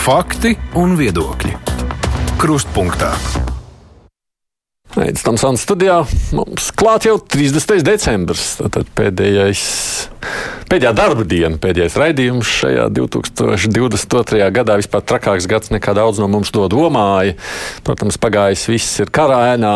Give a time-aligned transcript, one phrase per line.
[0.00, 1.50] Fakti un viedokļi.
[2.40, 3.10] Krustpunktā.
[4.96, 5.98] Aizsmeļamies Tamsānas studijā.
[6.32, 7.82] Mums klāt jau 30.
[7.84, 8.46] decembris.
[8.62, 9.64] Tad pēdējais,
[10.72, 14.40] pēdējā darba diena, pēdējais raidījums šajā 2022.
[14.56, 14.78] gadā.
[14.80, 17.36] Vispār trakāks gads nekā daudz no mums to domāja.
[17.84, 19.74] Protams, pagājis viss ir karā ēnā.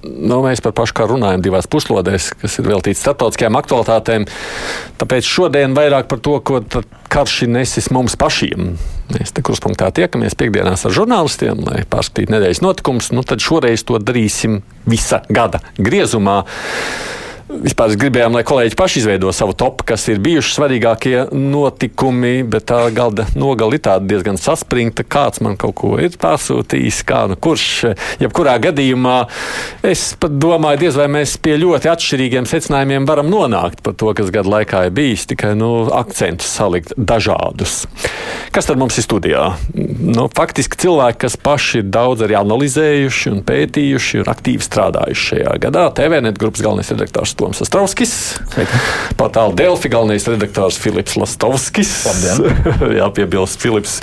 [0.00, 4.24] Nu, mēs par pašu kā runājam divās puslodēs, kas ir veltīts starptautiskajām aktualitātēm.
[5.00, 6.62] Tāpēc šodien vairāk par to, ko
[7.12, 8.72] karš ir nesis mums pašiem.
[9.12, 13.10] Mēs te kruspunktā tiekamies piekdienās ar žurnālistiem, lai pārskatītu nedēļas notikumus.
[13.12, 16.40] Nu, tad šoreiz to darīsim visa gada griezumā.
[17.50, 22.78] Vispār gribējām, lai kolēģi paši izveido savu topu, kas ir bijuši svarīgākie notikumi, bet tā
[22.94, 25.02] galda nogala ir tāda diezgan saspringta.
[25.02, 27.66] Kāds man kaut ko ir pasūtījis, kā nu kurš.
[28.22, 29.16] Jebkurā gadījumā
[29.86, 34.30] es pat domāju, diez vai mēs pie ļoti atšķirīgiem secinājumiem varam nonākt par to, kas
[34.30, 37.82] gadu laikā ir bijis, tikai nu, akcentus salikt dažādus.
[38.54, 39.42] Kas tad mums ir studijā?
[39.74, 45.58] Nu, faktiski cilvēki, kas paši ir daudz arī analizējuši un pētījuši un aktīvi strādājuši šajā
[45.66, 45.84] gadā.
[45.98, 48.12] TVNet grupas galvenais redaktors Toms Astrovskis.
[49.16, 51.90] Portāla Delfi galvenais redaktors Filips Lastovskis.
[52.98, 53.98] Jā, piebilst, Filips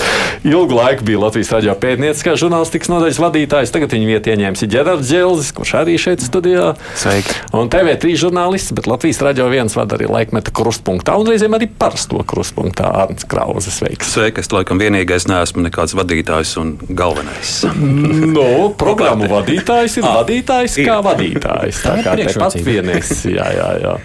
[0.48, 3.74] ilgu laiku bija Latvijas raidījā pētnieciskā žurnālistikas nodaļas vadītājs.
[3.74, 6.72] Tagad viņa vietā ieņēmis Ģerards Dželzis, kurš arī šeit studijā.
[6.98, 7.36] Sveiki.
[7.58, 12.24] Un TV3 žurnālists, bet Latvijas raidījā viens vada arī laikmeta krustpunktā un reizēm arī parasto
[12.28, 13.72] krustpunktā Arnts Krause.
[13.78, 14.12] Sveiks!
[14.16, 17.56] Sveiki, es laikam vienīgais neesmu nekāds vadītājs un galvenais.
[18.36, 18.48] nu,
[18.84, 21.84] programmu vadītājs ir vadītājs kā vadītājs.
[21.86, 23.98] Tā kā tepat vienīgs jā, jā, jā.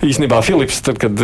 [0.00, 1.18] Īsnībā Filips, tad, kad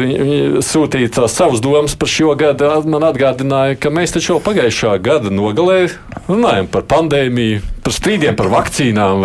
[0.69, 5.33] sūtīja tās savas domas par šo gadu, man atgādināja, ka mēs taču jau pagājušā gada
[5.33, 5.87] nogalē
[6.27, 9.25] runājam par pandēmiju, par strīdiem par vakcīnām.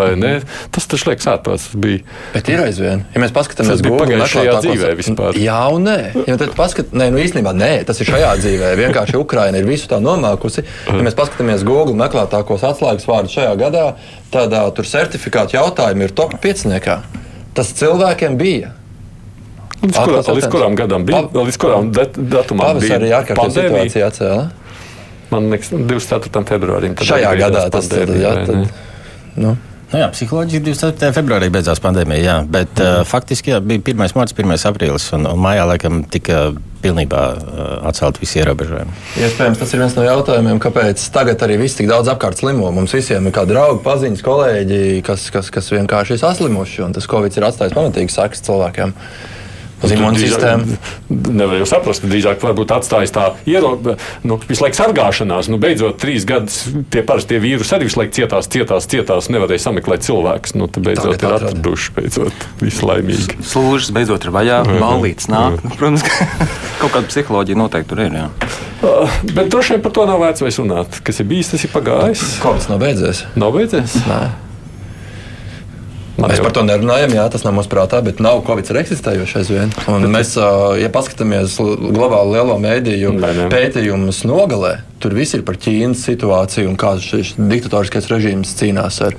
[0.72, 1.66] Tas taču liekas ārprāts.
[1.75, 3.03] Bet ir aizvien.
[3.11, 5.39] Ja mēs paskatāmies uz pagājušajā dzīvē vispār.
[5.41, 5.97] Jā, un nē.
[6.29, 8.69] Ja tad paskat, nē, nu īstenībā nē, tas ir šajā dzīvē.
[8.79, 10.63] Vienkārši Ukraina ir visu tā nomākusi.
[10.88, 13.84] Ja mēs paskatāmies Google meklētākos atslēgas vārdus šajā gadā,
[14.31, 16.72] tad uh, tur certifikātu jautājumi ir top 5.
[17.57, 18.72] Tas cilvēkiem bija.
[19.81, 21.23] Līdz, kurā, līdz kuram gadam bija?
[21.25, 23.00] Pa, līdz kuram datumam bija?
[23.00, 24.44] Arī ārkārtas situācija atcēla.
[25.31, 26.44] Man liekas, 24.
[26.50, 26.95] februārim.
[27.07, 28.11] Šajā gadā tas ir.
[29.40, 29.56] Nu.
[29.91, 31.12] Nu jā, psiholoģiski 24.
[31.18, 33.02] februārī beidzās pandēmija, jā, bet mm.
[33.02, 34.13] uh, faktiski jā, bija 1.
[34.16, 34.53] marts, 1.
[34.69, 38.96] aprīlis, un, un mājā laikam tika pilnībā uh, atcelt visi ierobežojumi.
[39.19, 42.72] Iespējams, tas ir viens no jautājumiem, kāpēc tagad arī viss tik daudz apkārt slimo.
[42.72, 47.12] Mums visiem ir kādi draugi, paziņas, kolēģi, kas, kas, kas vienkārši ir saslimuši, un tas
[47.12, 48.96] Covid ir atstājis pamatīgi sakas cilvēkiem
[49.84, 50.78] uz imūnsistēmu.
[51.31, 53.97] Nevar jau saprast, drīzāk varbūt atstājis tā ierobe,
[54.28, 55.50] nu, visu laiku sargāšanās.
[55.52, 60.06] Nu, beidzot, trīs gadus tie parastie vīrusi arī visu laiku cietās, cietās, cietās, nevarēja sameklēt
[60.08, 60.56] cilvēkus.
[60.59, 63.40] Nu, beidzot Tagad ir atraduši, beidzot, visu laimīgi.
[63.52, 65.62] Slūžas beidzot ir vaļā, ballītes nāk.
[65.66, 66.30] Nu, protams, ka
[66.84, 68.22] kaut kāda psiholoģija noteikti tur ir.
[68.22, 68.30] Jā.
[68.81, 71.02] Uh, bet droši vien par to nav vērts vairs runāt.
[71.06, 72.24] Kas ir bijis, tas ir pagājis.
[72.41, 73.25] Kāds nav beidzies?
[73.40, 74.00] Nav beidzies?
[74.09, 74.24] Nē.
[76.19, 79.72] Mēs par to nerunājam, jā, tas nav mūsu prātā, bet nav Covid ir eksistējošais aizvien.
[79.91, 80.35] Un mēs,
[80.81, 83.13] ja paskatāmies globāli lielo mēdīju
[83.51, 89.17] pētījumus nogalē, tur viss ir par Ķīnas situāciju un kā šis diktatoriskais režīms cīnās ar,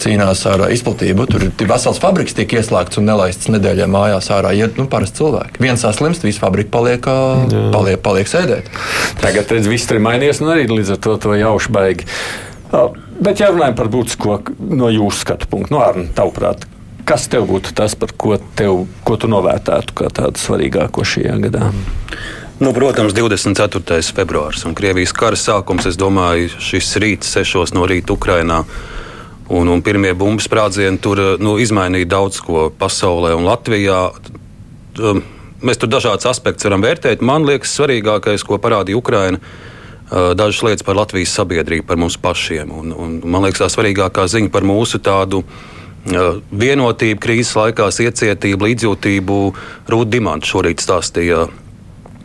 [0.00, 1.26] cīnās ar izplatību.
[1.34, 4.54] Tur ir vesels fabriks, tiek ieslēgts un nelaists nedēļā mājās ārā.
[4.56, 5.60] Iet nu, parasti cilvēki.
[5.66, 7.10] Viens saslimst, visa fabrika paliek,
[7.74, 8.72] paliek, paliek sēdēt.
[9.20, 12.12] Tagad redz, viss ir mainījies un arī līdz ar to, to jauši baigi.
[13.20, 14.38] Bet, ja runājam par būtisko
[14.74, 16.66] no jūsu skatu punktu, no Arna, tavuprāt,
[17.08, 21.70] kas tev būtu tas, par ko, tev, ko tu novērtētu kā tādu svarīgāko šajā gadā?
[22.62, 23.98] Nu, protams, 24.
[24.14, 25.88] februāris un Krievijas kara sākums.
[25.90, 28.62] Es domāju, šis rīts, 6 no rīta Ukrainā.
[29.50, 33.98] Un, un pirmie bumbu sprādzieni tur nu, izmainīja daudz ko pasaulē un Latvijā.
[35.02, 35.20] Um,
[35.66, 37.26] mēs tur dažādas aspektus varam vērtēt.
[37.26, 39.42] Man liekas, svarīgākais, ko parādīja Ukraina,
[40.10, 42.70] dažas lietas par Latvijas sabiedrību, par mums pašiem.
[42.70, 45.44] Un, un, man liekas, tā svarīgākā ziņa par mūsu tādu
[46.04, 49.38] vienotību, krīzes laikā, iecietību, līdzjūtību.
[49.88, 51.46] Rūta Dimants šorīt stāstīja.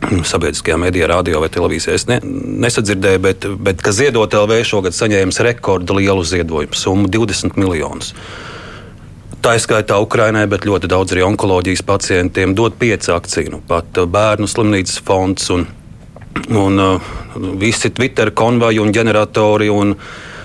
[0.00, 2.16] Sabiedriskajā medijā, radio vai televīzijā es ne,
[2.64, 8.14] nesadzirdēju, bet, bet ka Ziedot LV šogad saņēmis rekordu lielu ziedojumu summu- 20 miljonus.
[9.44, 13.50] Tā ir skaitā Ukrainai, bet ļoti daudz arī onkoloģijas pacientiem dod pieci akciju.
[13.50, 15.66] Nu, pat bērnu slimnīcas fonds un
[16.50, 17.12] Un uh,
[17.58, 19.94] visi Twitter konvoji un ģeneratori un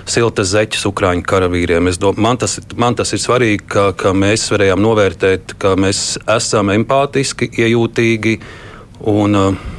[0.05, 1.89] siltas zeķes Ukrāņu karavīriem.
[2.01, 6.73] Dom, man, tas, man tas ir svarīgi, ka, ka mēs varējām novērtēt, ka mēs esam
[6.73, 8.37] empātiski, iejūtīgi
[9.13, 9.74] un, uh,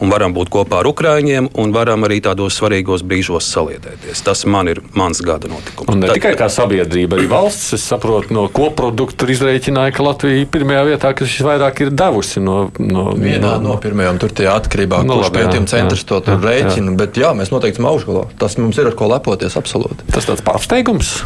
[0.00, 4.22] un varam būt kopā ar Ukrāņiem, un varam arī tādos svarīgos brīžos saliedēties.
[4.26, 5.88] Tas man ir mans gada notikums.
[5.92, 7.72] Un ne Tad, tikai kā sabiedrība, arī valsts.
[7.78, 12.58] Es saprotu, no koprodukta izreikināja, ka Latvija ir pirmajā vietā, kas visvairāk ir devusi no.
[12.78, 16.36] no Vienā no, no pirmajām tur tie atkarībā no nu, pētījuma centrs jā, to jā,
[16.44, 16.92] rēķina.
[16.92, 16.98] Jā.
[17.00, 18.26] Bet jā, mēs noteikti esam augšgalā.
[18.40, 20.08] Tas mums ir ar ko lepoties absolūti.
[20.12, 21.18] Tas tāds pārsteigums.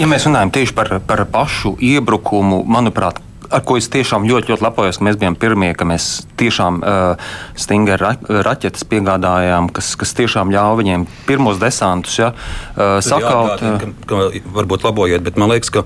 [0.00, 3.20] Ja mēs runājam tieši par, par pašu iebrukumu, manuprāt,
[3.52, 6.08] ar ko es tiešām ļoti, ļoti lepojos, ka mēs bijām pirmie, ka mēs
[6.40, 8.14] tiešām uh, stingri ra
[8.48, 13.62] raķetes piegādājām, kas, kas tiešām ļāva viņiem pirmos desantus ja, uh, sakaut.
[13.62, 14.22] Jā, ka, ka,
[14.58, 15.84] varbūt labojiet, bet man liekas, ka,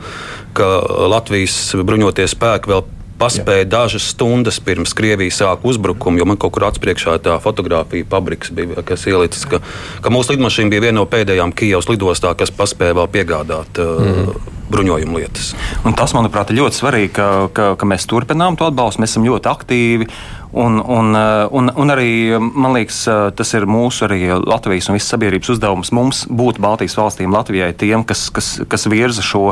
[0.56, 0.70] ka
[1.10, 2.86] Latvijas bruņoties spēki vēl
[3.20, 3.70] paspēja Jā.
[3.76, 8.82] dažas stundas pirms Krievijas sāka uzbrukumu, jo man kaut kur atspriekšā tā fotografija fabriks bija,
[8.86, 9.62] kas ielicis, ka,
[10.04, 13.82] ka mūsu lidmašīna bija viena no pēdējām Kijavas lidostā, kas paspēja vēl piegādāt.
[13.82, 15.52] Mm bruņojuma lietas.
[15.86, 19.02] Un tas, manuprāt, ir ļoti svarīgi, ka, ka, ka mēs turpinām to atbalstu.
[19.02, 20.08] Mēs esam ļoti aktīvi.
[20.56, 21.12] Un, un,
[21.58, 23.02] un, un arī man liekas,
[23.36, 28.06] tas ir mūsu arī Latvijas un visas sabiedrības uzdevums mums būt Baltijas valstīm, Latvijai, tiem,
[28.08, 29.50] kas, kas, kas virza šo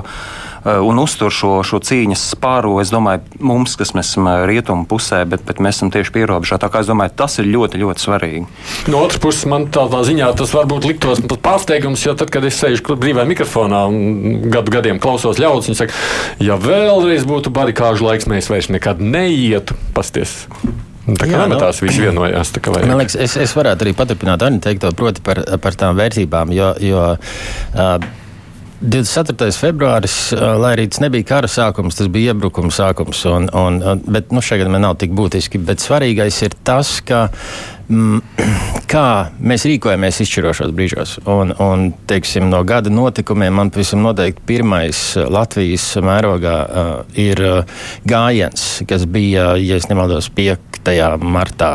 [0.65, 2.77] un uztur šo, šo cīņas spāru.
[2.83, 6.59] Es domāju, mums, kas mēs esam rietumu pusē, bet, bet mēs esam tieši pierobežā.
[6.63, 8.45] Tā kā es domāju, tas ir ļoti, ļoti svarīgi.
[8.93, 12.97] No otras puses, man tādā ziņā tas varbūt liktos pārsteigums, jo tad, kad es sēžu
[13.01, 16.01] brīvā mikrofonā un gadu gadiem klausos ļaudis, viņi saka,
[16.45, 20.45] ja vēlreiz būtu barikāžu laiks, mēs vairs nekad neietu pasties.
[21.05, 22.55] Tā kā nemetās, nu, visi vienojās.
[22.73, 26.71] Man liekas, es, es varētu arī paturpināt Arni teikto, proti par, par tām vērtībām, jo,
[26.81, 28.07] jo uh,
[28.81, 29.53] 24.
[29.59, 33.23] februāris, lai arī tas nebija kara sākums, tas bija iebrukuma sākums.
[33.31, 35.63] Un, un, bet nu, šeit man nav tik būtiski.
[35.63, 37.74] Bet svarīgais ir tas, ka Mm,
[38.91, 39.07] kā
[39.45, 41.15] mēs rīkojamies izšķirošos brīžos.
[41.31, 47.43] Un, un, teiksim, no gada notikumiem man pavisam noteikti pirmais uh, Latvijas mērogā uh, ir
[47.45, 50.89] uh, gājiens, kas bija, ja nemaldos, 5.
[51.21, 51.73] martā.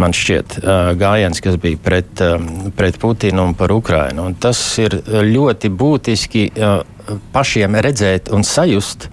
[0.00, 4.28] Man šķiet, uh, gājiens, kas bija pret, uh, pret Putinu un par Ukrainu.
[4.28, 6.48] Un tas ir ļoti būtiski.
[6.56, 6.97] Uh,
[7.32, 9.08] pašiem redzēt un sajust,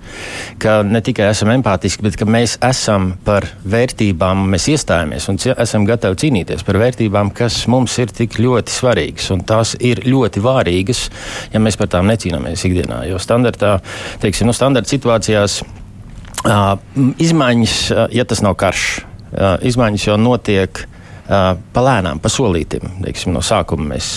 [0.62, 5.88] ka ne tikai esam empātiski, bet ka mēs esam par vērtībām, mēs iestājamies un esam
[5.88, 9.32] gatavi cīnīties par vērtībām, kas mums ir tik ļoti svarīgas.
[9.48, 11.06] Tās ir ļoti vārīgas,
[11.54, 13.04] ja mēs par tām necīnāmies ikdienā.
[13.10, 13.78] Jo standartā,
[14.24, 16.76] teiksim, nu, standarta situācijās uh,
[17.22, 18.90] izmaiņas, uh, ja tas nav karš,
[19.32, 20.86] uh, izmaiņas jau notiek
[21.26, 22.86] palēnām, pa solītim.
[23.04, 24.10] Teiksim, no sākuma mēs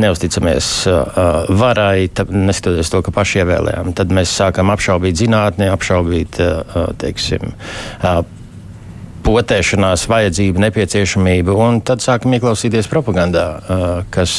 [0.00, 0.70] neusticamies
[1.56, 3.94] varai, neskatoties to, ka paši ievēlējām.
[3.96, 6.40] Tad mēs sākam apšaubīt zinātni, apšaubīt
[7.00, 7.54] teiksim,
[9.28, 13.48] potēšanās vajadzību, nepieciešamību, un tad sākam ieklausīties propagandā,
[14.14, 14.36] kas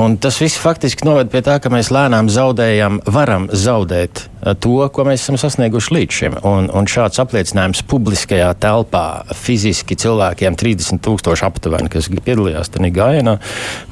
[0.00, 5.04] Un tas viss faktiski noved pie tā, ka mēs lēnām zaudējam, varam zaudēt to, ko
[5.08, 6.36] mēs esam sasnieguši līdz šim.
[6.48, 9.04] Un, un šāds apliecinājums publiskajā telpā
[9.36, 13.36] fiziski cilvēkiem, 30 tūkstoši aptuveni, kas piedalījās tajā gājienā,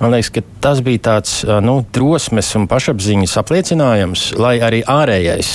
[0.00, 5.52] man liekas, ka tas bija tāds nu, drosmes un pašapziņas apliecinājums, lai arī ārējais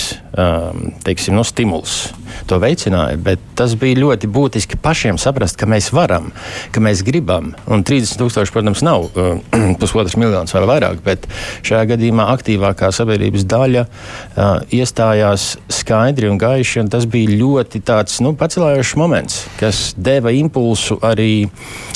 [1.03, 2.09] teiksim, nu, stimuls
[2.49, 3.17] to veicināja.
[3.21, 6.31] Bet tas bija ļoti būtiski pašiem saprast, ka mēs varam,
[6.73, 7.51] ka mēs gribam.
[7.69, 9.11] Un 30 tūkstoši, protams, nav
[9.81, 11.27] pusotrs miljonus vai vairāk, bet
[11.65, 16.83] šajā gadījumā aktīvākā sabiedrības daļa uh, iestājās skaidri un gaiši.
[16.83, 21.47] Un tas bija ļoti tāds nu, pacelājošs moments, kas deva impulsu arī,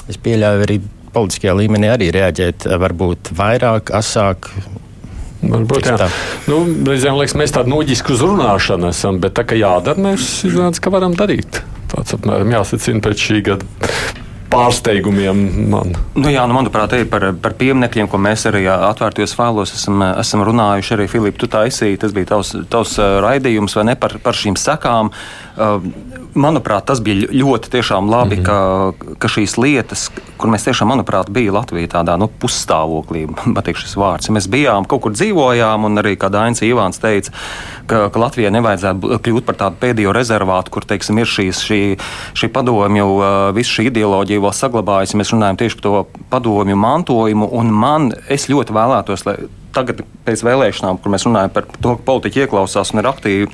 [0.09, 0.81] es pieļauju, arī
[1.13, 4.51] politiskajā līmenī arī reaģēt varbūt vairāk, asāk,
[5.37, 6.07] Varbūt, jā.
[6.49, 10.93] Nu, reizēm liekas, mēs tādu noģisku uzrunāšanu esam, bet tā kā jādara, mēs izrādām, ka
[10.93, 11.61] varam darīt.
[11.93, 15.41] Tāds apmēram jāsacina pēc šī gada pārsteigumiem.
[15.71, 15.95] Man.
[16.15, 20.45] Nu, jā, nu, manuprāt, arī par, par pieminekļiem, ko mēs arī atvērtajos failos esam, esam
[20.47, 20.93] runājuši.
[20.97, 25.11] Arī Filips, tu esi, tas bija tavs, tavs raidījums vai ne par, par šīm sekām.
[25.57, 25.79] Uh,
[26.39, 28.45] manuprāt, tas bija ļoti labi, mm -hmm.
[28.45, 33.27] ka, ka šīs lietas, kur mēs tiešām, manuprāt, bija Latvija tādā nu, pusstāvoklī,
[33.57, 34.29] patīk šis vārds.
[34.29, 37.31] Mēs bijām kaut kur dzīvojām, un arī, kā Dainis Ivāns teica,
[37.87, 41.81] ka, ka Latvijai nevajadzētu kļūt par tādu pēdējo rezervātu, kur, teiksim, ir šīs, šī,
[42.33, 43.07] šī padomju,
[43.53, 45.17] visu šī ideoloģija vēl saglabājusi.
[45.17, 49.37] Mēs runājam tieši par to padomju mantojumu, un man, es ļoti vēlētos, lai
[49.73, 53.49] tagad pēc vēlēšanām, kur mēs runājam par to, ka politiķi ieklausās un ir aktīvi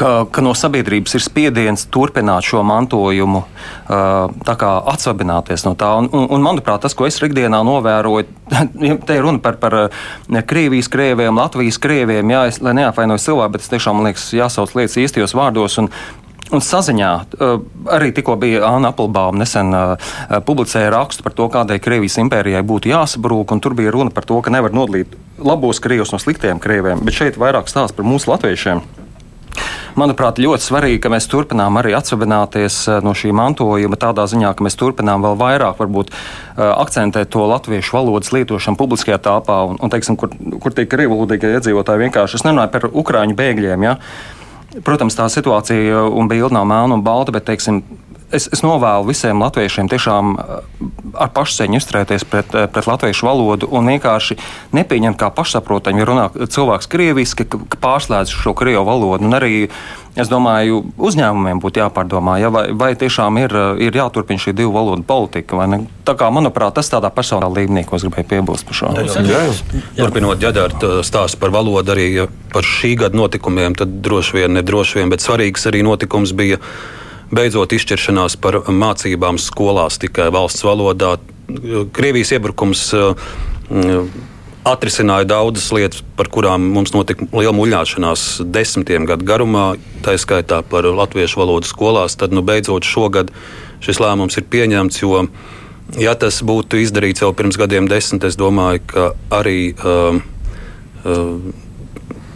[0.00, 3.42] ka, ka no sabiedrības ir spiediens turpināt šo mantojumu,
[3.90, 5.90] atsvabināties no tā.
[6.00, 8.28] Un, un, un, manuprāt, tas, ko es ikdienā novēroju,
[9.06, 9.78] te ir runa par, par
[10.50, 14.98] Krievijas krieviem, Latvijas krieviem, jā, es, lai neapvainoju cilvēku, bet es tiešām liekas, jāsauc lietas
[15.04, 15.78] īstajos vārdos.
[15.82, 15.92] Un,
[16.50, 17.08] Un saziņā
[17.94, 19.70] arī tikko bija Anna Applebaum nesen
[20.48, 24.50] publicēja rakstu par to, kādai Krievijas impērijai būtu jāsabrūk, tur bija runa par to, ka
[24.50, 28.82] nevar nodalīt labos krievus no sliktiem krieviem, bet šeit vairāk stāsta par mūsu latviešiem.
[29.98, 34.78] Manuprāt, ļoti svarīgi, ka mēs turpinām arī atsvabināties no šī mantojuma tādā ziņā, ka mēs
[34.80, 36.12] turpinām vēl vairāk varbūt
[36.56, 42.06] akcentēt to latviešu valodas lietošanu publiskajā telpā un, un teiksim, kur, kur tiek krievulodīgie iedzīvotāji
[42.06, 42.40] vienkārši.
[42.40, 43.88] Es nerunāju par ukraiņu bēgļiem.
[43.88, 43.96] Ja?
[44.86, 47.82] Protams, tā situācija un bilde nav melna un balta, bet teiksim,
[48.32, 50.60] es, es novēlu visiem latviešiem tiešām eh,
[51.20, 54.38] ar pašcieņu izturēties pret, eh, pret latviešu valodu un vienkārši
[54.76, 59.26] nepieņemt kā pašsaprotamu, ja runā cilvēks krieviski, ka, pārslēdz šo krievu valodu.
[59.26, 59.66] Un arī
[60.18, 64.72] Es domāju, uzņēmumiem būtu jāpārdomā, ja, vai, vai tiešām ir, eh, ir jāturpina šī divu
[64.74, 65.54] valodu politika.
[66.04, 68.90] Tā kā, manuprāt, tas tādā personāla līmenī, ko es gribēju piebilst par šo.
[68.98, 69.38] Jā.
[69.96, 75.14] Turpinot ģedārt stāstu par valodu arī par šī gada notikumiem, tad droši vien, nedroši vien,
[75.14, 76.58] bet svarīgs arī notikums bija
[77.34, 81.16] beidzot izšķiršanās par mācībām skolās tikai valsts valodā.
[81.94, 83.30] Krievijas iebrukums uh,
[84.66, 89.64] atrisināja daudzas lietas, par kurām mums notika liela muļāšanās desmitiem gadu garumā,
[90.04, 92.18] tā skaitā par latviešu valodu skolās.
[92.20, 93.32] Tad nu, beidzot šogad
[93.84, 95.00] šis lēmums ir pieņemts.
[95.02, 95.24] Jo,
[95.98, 99.10] ja tas būtu izdarīts jau pirms gadiem, desmit, es domāju, ka
[99.40, 99.72] arī.
[99.78, 100.22] Uh,
[101.06, 101.66] uh,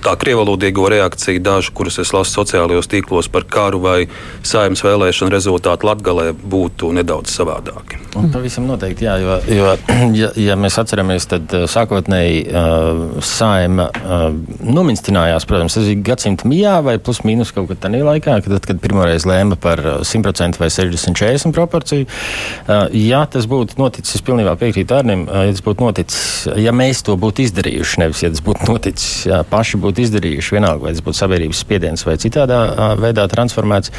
[0.05, 3.99] tā krievalodīgo reakciju, dažu, kuras es lasu sociālajos tīklos par karu vai
[4.45, 8.01] saimnes vēlēšanu rezultātu Latvijā, būtu nedaudz savādāki.
[8.19, 9.71] Un pavisam noteikti, jā, jo, jo
[10.21, 14.27] ja, ja mēs atceramies, tad uh, sākotnēji uh, saima uh,
[14.63, 18.69] nomincinājās, protams, tas bija gadsimta mijā vai plus mīnus kaut kad tādā laikā, kad, tad,
[18.69, 22.07] kad pirmoreiz lēma par 100% vai 60-40 proporciju.
[22.07, 26.23] Uh, ja tas būtu noticis, es pilnībā piekrītu Arnim, uh, ja tas būtu noticis,
[26.61, 30.55] ja mēs to būtu izdarījuši, nevis ja tas būtu noticis, jā, paši būtu būtu izdarījuši,
[30.57, 32.61] vienalga, vai tas būtu sabiedrības spiediens vai citādā
[33.01, 33.93] veidā transformēts,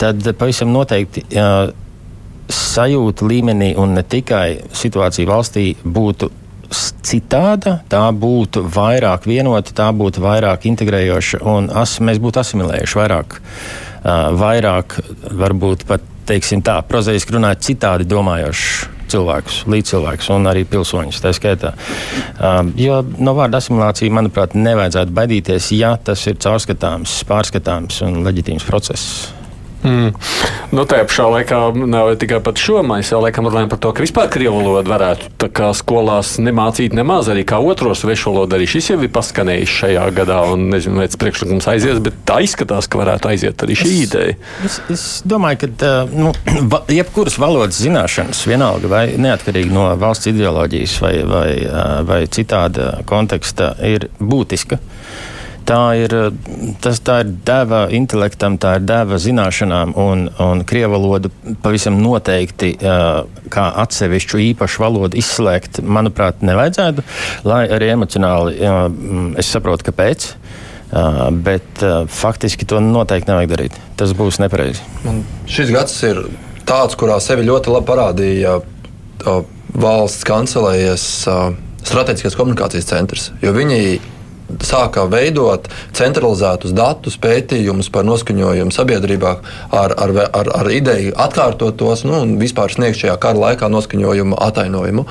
[0.00, 1.26] tad pavisam noteikti
[2.54, 6.30] sajūta līmenī un ne tikai situācija valstī būtu
[7.04, 13.38] citāda, tā būtu vairāk vienota, tā būtu vairāk integrējoša un as, mēs būtu asimilējuši vairāk,
[13.38, 14.98] uh, vairāk
[15.44, 21.22] varbūt pat, teiksim tā, prozaiski runājot, citādi domājoši cilvēkus, līdzcilvēkus un arī pilsoņus.
[21.24, 21.74] Tā skaitā.
[22.38, 28.66] Um, jo no vārda asimilācija, manuprāt, nevajadzētu baidīties, ja tas ir caurskatāms, pārskatāms un leģitīms
[28.68, 29.32] process.
[29.84, 30.14] Mm.
[30.74, 34.04] Nu, tā pašā laikā nav tikai par šo mēs jau laikam runājam par to, ka
[34.04, 38.56] vispār krievu valodu varētu skolās nemācīt nemaz arī kā otro svešu valodu.
[38.56, 42.40] Arī šis jau ir paskanējis šajā gadā, un nezinu, vai tas priekšlikums aizies, bet tā
[42.46, 44.38] izskatās, ka varētu aiziet arī šī es, ideja.
[44.64, 46.32] Es, es domāju, ka nu,
[46.72, 51.48] va, jebkuras valodas zināšanas, vienalga vai neatkarīgi no valsts ideoloģijas vai, vai,
[52.08, 54.80] vai citāda konteksta, ir būtiska.
[55.64, 56.12] Tā ir,
[56.84, 61.30] tas, tā ir deva intelektam, tā ir deva zināšanām, un, un krievu valodu
[61.64, 67.06] pavisam noteikti kā atsevišķu īpašu valodu izslēgt, manuprāt, nevajadzētu.
[67.48, 68.60] Lai arī emocionāli
[69.40, 70.34] es saprotu, kāpēc.
[70.94, 73.78] Uh, bet uh, faktiski to noteikti nevajag darīt.
[73.98, 74.84] Tas būs nepareizi.
[75.50, 76.20] Šis gads ir
[76.68, 79.40] tāds, kurā sevi ļoti labi parādīja uh,
[79.74, 81.06] valsts kancelējas
[81.84, 83.24] strateģiskās komunikācijas centrs.
[83.42, 83.80] Viņi
[84.64, 89.32] sāka veidot centralizētus datus, pētījumus par noskaņojumu sabiedrībā
[89.74, 94.38] ar, ar, ar, ar ideju atkārtot tos nu, un vispār sniegt šajā kara laikā noskaņojumu
[94.48, 95.06] atainojumu.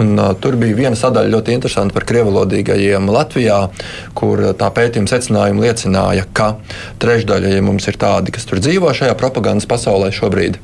[0.00, 3.60] Un, uh, tur bija viena sadaļa ļoti interesanta par krievalodīgajiem Latvijā,
[4.18, 6.54] kur tā pētījuma secinājumi liecināja, ka
[7.02, 10.58] trešdaļa ja mums ir tādi, kas tur dzīvo šajā propagandas pasaulē šobrīd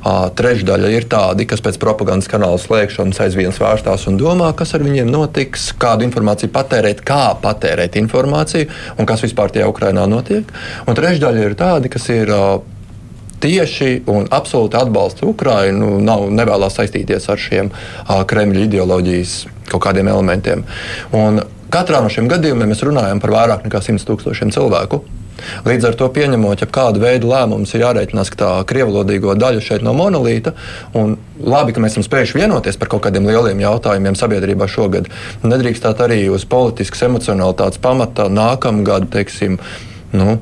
[0.00, 5.10] Trešdaļa ir tādi, kas pēc propagandas kanāla slēgšanas aizvien svārstās un domā, kas ar viņiem
[5.12, 10.48] notiks, kādu informāciju patērēt, kā patērēt informāciju un kas vispār tajā Ukrainā notiek.
[10.88, 12.32] Un trešdaļa ir tādi, kas ir
[13.40, 17.72] tieši un absolūti atbalsta Ukrainu, nav nevēlas saistīties ar šiem
[18.08, 19.38] Kremļa ideoloģijas
[19.70, 20.64] kaut kādiem elementiem.
[21.16, 21.42] Un
[21.72, 25.04] katrā no šiem gadījumiem mēs runājam par vairāk nekā 100 tūkstošiem cilvēku.
[25.66, 29.84] Līdz ar to pieņemot, ja kādu veidu lēmumus ir jārēķinās, ka tā krievlodīgo daļa šeit
[29.86, 30.54] nav monolīta.
[30.94, 35.08] Labi, ka mēs esam spējuši vienoties par kaut kādiem lieliem jautājumiem sabiedrībā šogad.
[35.44, 39.60] Nedrīkstāt arī uz politiskas emocionalitātes pamata nākamgad, teiksim,
[40.16, 40.38] nu,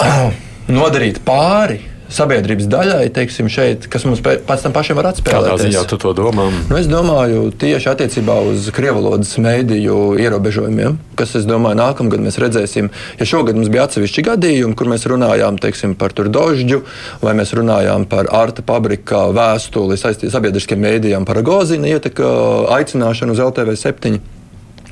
[0.80, 5.46] nodarīt pāri sabiedrības daļai, teiksim, šeit, kas mums pēc tam pašiem var atspēlēt.
[5.46, 6.48] Kādā ziņā tu to domā?
[6.70, 12.90] Nu, es domāju tieši attiecībā uz krievalodas mēdīju ierobežojumiem, kas, es domāju, nākamgad mēs redzēsim.
[13.20, 16.82] Ja šogad mums bija atsevišķi gadījumi, kur mēs runājām teiksim, par dožģu,
[17.22, 22.34] vai mēs runājām par Arta Pabrika vēstuli sabiedriskiem mēdījiem par Gozina ietekmi
[22.74, 24.20] aicināšanu uz LTV 7.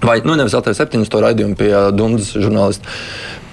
[0.05, 2.87] Vai nu, nevis LTV 7, to raidījumu pie Dundas žurnālista.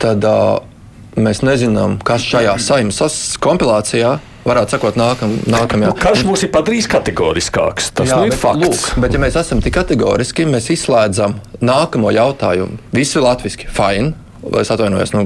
[0.01, 0.74] Tad, uh,
[1.15, 5.89] Mēs nezinām, kas šajā saimnes kompilācijā varētu sakot, nākam, nākamajā.
[5.89, 7.89] Nu, Karš mums ir padarījis kategoriskāks.
[7.97, 8.61] Tas Jā, nu ir bet, fakts.
[8.61, 12.77] Lūk, bet, ja mēs esam tik kategoriski, mēs izslēdzam nākamo jautājumu.
[12.95, 14.13] Visi ir latviski, fine.
[14.59, 15.23] es atvainojos, nu,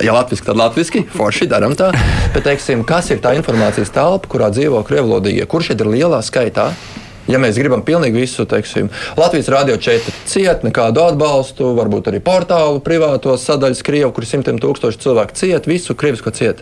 [0.00, 1.90] ja latviešu, tad latviešu, forši darām tā.
[2.32, 6.70] Bet, teiksim, kas ir tā informācijas telpa, kurā dzīvo krievlodīgie, kurš šeit ir lielā skaitā?
[7.30, 12.82] Ja mēs gribam pilnīgi visu, teiksim, Latvijas Rādio 4 ciet, nekādu atbalstu, varbūt arī portālu
[12.84, 16.60] privātos sadaļas Krievu, kur simtiem tūkstoši cilvēku ciet, visu krievisko ciet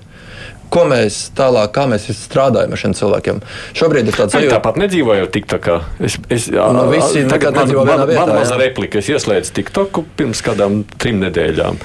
[0.73, 3.41] ko mēs tālāk, kā mēs strādājam ar šiem cilvēkiem.
[3.79, 5.76] Šobrīd ir tāds sajūta, tāpat nedzīvoju TikTokā.
[6.09, 8.25] Es, es, nu, visi tagad man, nedzīvo vienā vietā.
[8.25, 11.81] Man maza replika, es ieslēdzu TikToku pirms kādām trim nedēļām.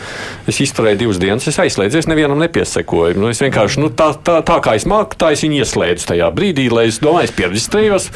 [0.50, 3.20] Es izturēju divas dienas, es aizslēdzu, es nevienam nepiesekoju.
[3.20, 6.32] Nu, es vienkārši, nu, tā, tā, tā kā es māku, tā es viņu ieslēdzu tajā
[6.36, 8.12] brīdī, lai es domāju, es pierģistrējos.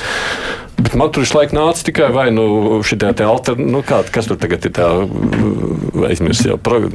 [0.82, 4.40] Bet man tur šlaik nāca tikai vai nu šī tā alternatīva, nu kā, kas tur
[4.42, 4.88] tagad ir tā
[6.10, 6.58] aizmirst jau.
[6.62, 6.88] Pro,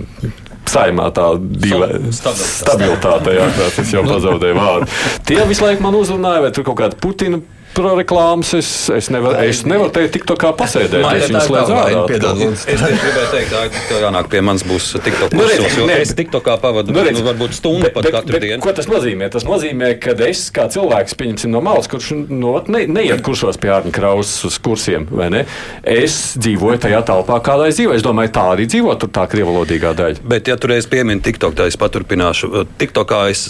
[0.73, 4.89] saimā tā diva stabilitāte, jā, tas jau pazaudēja vārdu.
[5.29, 7.43] Tie visu laiku man uzrunāja, vai tur kaut kāda Putina
[7.85, 8.53] reklāmas.
[8.57, 11.05] Es, es, nevar, es nevaru teikt, tikko kā pasēdēt.
[11.17, 12.05] Es viņu slēdzu ārā.
[12.11, 16.57] Es gribēju teikt, ka jānāk pie manis būs tikko nu, kursos, jo es tikko kā
[16.63, 18.61] pavadu, nu, redz, nu, varbūt stundu pat katru dienu.
[18.65, 19.29] Ko tas nozīmē?
[19.33, 23.73] Tas nozīmē, ka es kā cilvēks, pieņemsim no malas, kurš no, ne, neiet kursos pie
[23.75, 25.45] Ārņa Krausas uz kursiem, vai ne?
[25.83, 27.99] Es dzīvoju tajā telpā, kādā es dzīvoju.
[28.01, 30.23] Es domāju, tā arī dzīvo tur tā krievalodīgā daļa.
[30.27, 32.65] Bet, ja tu reiz piemini TikTok, tad es paturpināšu.
[32.81, 33.49] TikTokā es,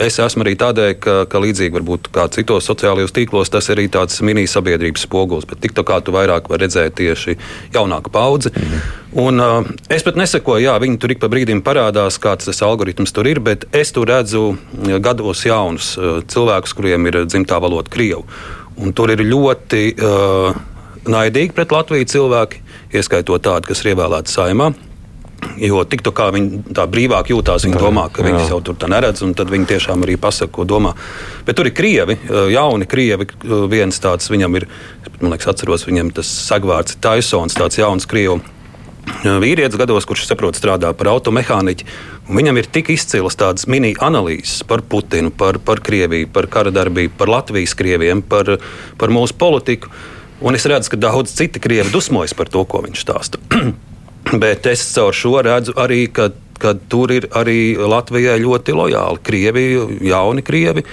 [0.00, 3.78] es esmu arī tādēļ, ka, ka līdzīgi varbūt kā citos sociālajos tīklos tīklos tas ir
[3.78, 7.36] arī tāds mini-sabiedrības spogulis, bet tik tā kā tu vairāk vari redzēt tieši
[7.72, 8.50] jaunāku paudzi.
[8.50, 8.80] -hmm.
[9.12, 13.12] Un, uh, es pat nesakoju, jā, viņi tur ik pa brīdim parādās, kāds tas algoritms
[13.12, 14.56] tur ir, bet es tur redzu
[15.00, 18.24] gados jaunus uh, cilvēkus, kuriem ir dzimtā valoda Krievu.
[18.76, 20.54] Un tur ir ļoti uh,
[21.06, 22.60] naidīgi pret Latviju cilvēki,
[22.92, 24.72] ieskaitot tādu, kas ir ievēlēti saimā.
[25.60, 29.22] Jo tik tā kā viņi tā brīvāk jūtās, viņi domā, ka viņi jau tur neredz,
[29.24, 30.94] un tad viņi tiešām arī pasaka, ko domā.
[31.46, 32.16] Bet tur ir krievi,
[32.52, 33.28] jauni krievi.
[33.72, 34.68] Viens tāds viņam ir,
[35.20, 38.40] man liekas, atceros, viņam tas sagvārds Taisons, tāds jauns krievu.
[39.24, 41.86] Vīrietis gados, kurš saprot, strādā par automehāniķu,
[42.30, 47.32] viņam ir tik izcils tādas mini-analīzes par Putinu, par, par Krieviju, par kara darbību, par
[47.32, 48.58] Latvijas krieviem, par,
[49.00, 49.92] par mūsu politiku.
[50.40, 53.40] Un es redzu, ka daudz citi krievi dusmojas par to, ko viņš stāsta.
[54.28, 59.66] Bet es caur šo redzu arī, ka, ka tur ir arī Latvijai ļoti lojāli krievi,
[60.10, 60.84] jauni krievi.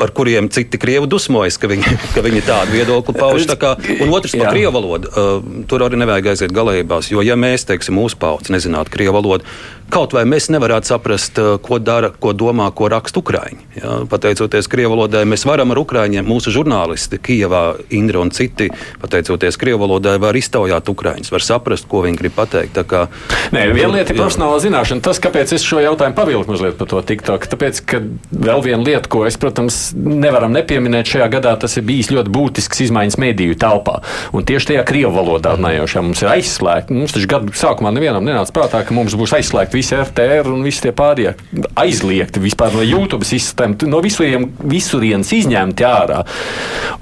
[0.00, 3.44] Par kuriem citi krievi dusmojas, ka viņi, ka viņi tādu viedokli pauž.
[3.50, 5.10] Tā kā, un otrs par krievu valodu.
[5.12, 7.10] Uh, tur arī nevajag aiziet galējībās.
[7.12, 9.44] Jo, ja mēs, teiksim, mūsu paudzes nezinātu krievu valodu,
[9.88, 13.58] Kaut vai mēs nevarētu saprast, eh, ko dara, ko domā, ko raksta Ukrāņi.
[13.78, 18.68] Ja, pateicoties krievu valodai, mēs varam ar Ukrāņiem, mūsu žurnālisti, Kijavā, Indra un citi,
[19.00, 22.76] pateicoties krievu valodai, var iztaujāt Ukrāņus, var saprast, ko viņi grib pateikt.
[22.88, 23.06] Kā,
[23.50, 25.02] Nē, viena lieta ir profesionāla zināšana.
[25.02, 29.08] Tas, kāpēc es šo jautājumu pavilku mazliet par to TikTok, tāpēc, ka vēl viena lieta,
[29.08, 34.02] ko es, protams, nevaram nepieminēt šajā gadā, tas ir bijis ļoti būtisks izmaiņas mediju telpā.
[34.36, 36.92] Un tieši tajā krievu valodā runājošā mums ir aizslēgta.
[36.92, 40.84] Mums taču gadu sākumā nevienam nenāca prātā, ka mums būs aizslēgta visi RTR un visi
[40.86, 41.34] tie pārējie
[41.78, 46.22] aizliegti vispār no YouTube sistēmas, no visurien, visurienes izņemti ārā.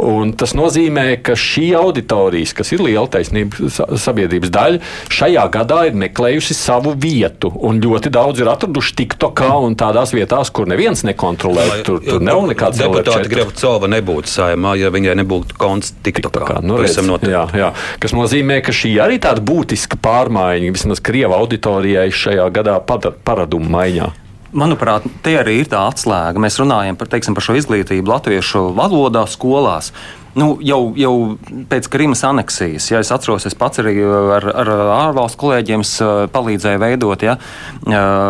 [0.05, 5.99] Un tas nozīmē, ka šī auditorijas, kas ir liela taisnība sabiedrības daļa, šajā gadā ir
[5.99, 7.51] meklējusi savu vietu.
[7.67, 11.67] Un ļoti daudz ir atraduši TikTokā un tādās vietās, kur neviens nekontrolē.
[11.71, 16.27] Lai, tur, tur nav nekāds deputāti Grevcova nebūtu saimā, ja viņai nebūtu konts TikTokā.
[16.27, 16.99] TikTokā nu, redz,
[17.31, 17.71] jā, jā.
[18.03, 22.66] Kas nozīmē, ka šī arī tāda būtiska pārmaiņa vismaz Krieva auditorijai šajā gadā
[23.25, 24.26] paradumu maiņā?
[24.55, 26.39] Manuprāt, te arī ir tā atslēga.
[26.43, 29.91] Mēs runājam par, teiksim, par šo izglītību latviešu valodā, skolās.
[30.37, 31.13] Nu, jau, jau
[31.71, 34.71] pēc Krimas aneksijas, ja es atceros, es pats arī ar, ar
[35.09, 35.85] ārvalstu kolēģiem
[36.35, 37.39] palīdzēju veidot ja,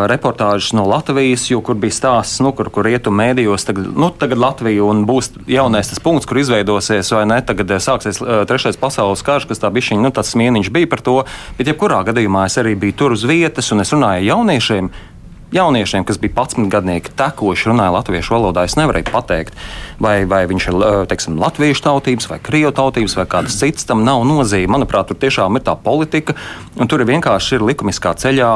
[0.07, 4.39] reportāžas no Latvijas, jo, kur bija stāsts, nu, kur, kur rietumu mēdījos, tagad, nu, tagad
[4.39, 9.51] Latvija un būs jaunais tas punkts, kur izveidosies, vai ne, tagad sāksies trešais pasaules karš,
[9.51, 11.17] kas tā bišķiņ, nu, tas mieniņš bija par to,
[11.59, 14.95] bet jebkurā gadījumā es arī biju tur uz vietas un es runāju jauniešiem,
[15.57, 19.57] jauniešiem, kas bija 11 gadnieki, tekoši runāja latviešu valodā, es nevarēju pateikt,
[20.03, 20.79] vai, vai viņš ir
[21.11, 23.89] teiksim, latviešu tautības, vai krievu tautības, vai kādas citas.
[23.89, 24.71] Tam nav nozīme.
[24.77, 26.37] Manuprāt, tur tiešām ir tā politika,
[26.77, 28.53] un tur ir vienkārši ir likumiskā ceļā.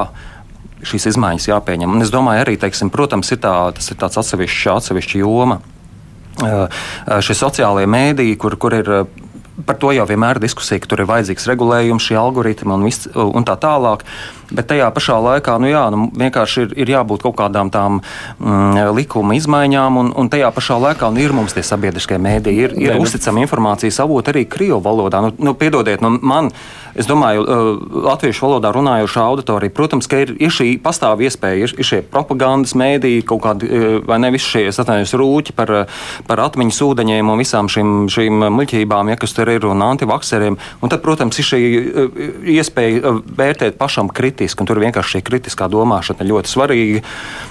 [0.81, 1.93] Šīs izmaiņas jāpieņem.
[1.93, 5.59] Un es domāju, arī, teiksim, protams, ir tā, tas ir tāds atsevišķs, atsevišķa joma.
[6.41, 8.89] Šie sociālie mēdīji, kur, kur ir
[9.67, 13.05] par to jau vienmēr ir diskusija, ka tur ir vajadzīgs regulējums, šie algoritmi un, vis,
[13.15, 14.05] un tā tālāk.
[14.51, 18.91] Bet tajā pašā laikā nu jā, nu, vienkārši ir, ir jābūt kaut kādām tām mm,
[18.97, 22.99] likuma izmaiņām, un, un tajā pašā laikā nu, ir mums tie sabiedriskie mēdīji, ir, ir
[22.99, 25.23] uzticami informācijas avoti arī Krievu valodā.
[25.23, 26.51] Nu, nu, piedodiet, nu, man,
[27.01, 27.45] es domāju,
[28.07, 32.77] latviešu valodā runājošā auditorija, protams, ka ir, ir šī pastāv iespēja, ir, ir šie propagandas
[32.79, 33.71] mēdīji, kaut kādi,
[34.07, 35.75] vai ne visi šie, es atvainojos, rūķi par,
[36.29, 40.59] par atmiņas ūdeņiem un visām šīm, šīm muļķībām, ja kas tur ir, un antivakseriem.
[40.81, 41.63] Un tad, protams, ir šī
[42.57, 47.05] iespēja vērtēt pašam kritiski, un tur vienkārši šī kritiskā domāšana ir ļoti svarīga.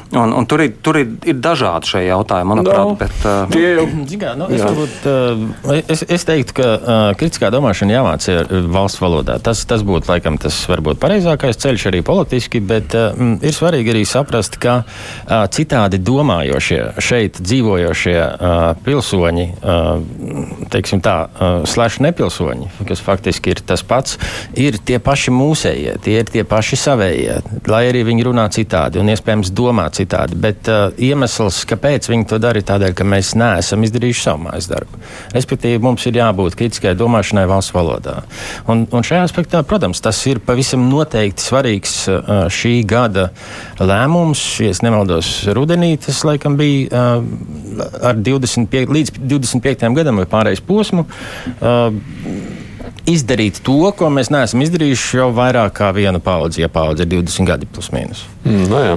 [0.09, 2.79] Un, un tur ir, tur ir, ir dažādi šie jautājumi, manuprāt.
[2.81, 7.01] No, bet, uh, tie jau Zigā, nu, es, varbūt, uh, es, es teiktu, ka uh,
[7.19, 9.37] kritiskā domāšana jāmācās valsts valodā.
[9.43, 14.03] Tas, tas būtu laikam tas varbūt pareizākais ceļš arī politiski, bet uh, ir svarīgi arī
[14.07, 22.69] saprast, ka uh, citādi domājošie šeit dzīvojošie uh, pilsoņi, uh, teiksim tā, uh, slash nepilsoņi,
[22.89, 24.17] kas faktiski ir tas pats,
[24.59, 29.11] ir tie paši mūsējie, tie ir tie paši savējie, lai arī viņi runā citādi un
[29.13, 30.37] iespējams domā citādi.
[30.39, 34.69] Bet uh, iemesls, kāpēc viņi to dara, ir tādēļ, ka mēs neesam izdarījuši savu mājas
[34.71, 35.01] darbu.
[35.35, 38.19] Respektīvi, mums ir jābūt kritiskai domāšanai valsts valodā.
[38.69, 41.95] Un, un šajā aspektā, protams, tas ir pavisam noteikti svarīgs
[42.55, 43.29] šī gada
[43.79, 44.41] lēmums.
[44.63, 47.03] Ja nemaldos, rudenī tas laikam bija
[48.03, 49.93] ar 25, līdz 25.
[49.99, 51.05] gadam vai pārējais posmu.
[53.09, 57.11] Uh, izdarīt to, ko mēs neesam izdarījuši jau vairāk kā vienu paudzi, ja paudze ir
[57.11, 58.23] 20 gadi plus mīnus.
[58.45, 58.95] Mm, no jā.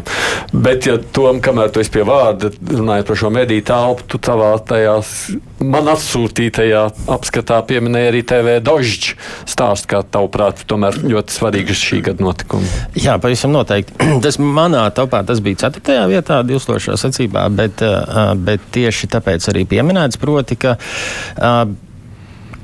[0.52, 4.52] Bet, ja tom, kamēr tu esi pie vārda, runājot par šo mediju telpu, tu savā
[4.68, 5.12] tajās
[5.62, 9.16] man atsūtītajā apskatā pieminēja arī TV Dožģi
[9.50, 12.68] stāstu, kā tavuprāt, tomēr ļoti svarīga šī gada notikuma.
[12.98, 13.96] Jā, pavisam noteikti.
[14.24, 16.02] Tas manā topā tas bija 4.
[16.10, 16.98] vietā, 2000.
[17.02, 17.82] secībā, bet,
[18.42, 20.76] bet tieši tāpēc arī pieminēts, proti, ka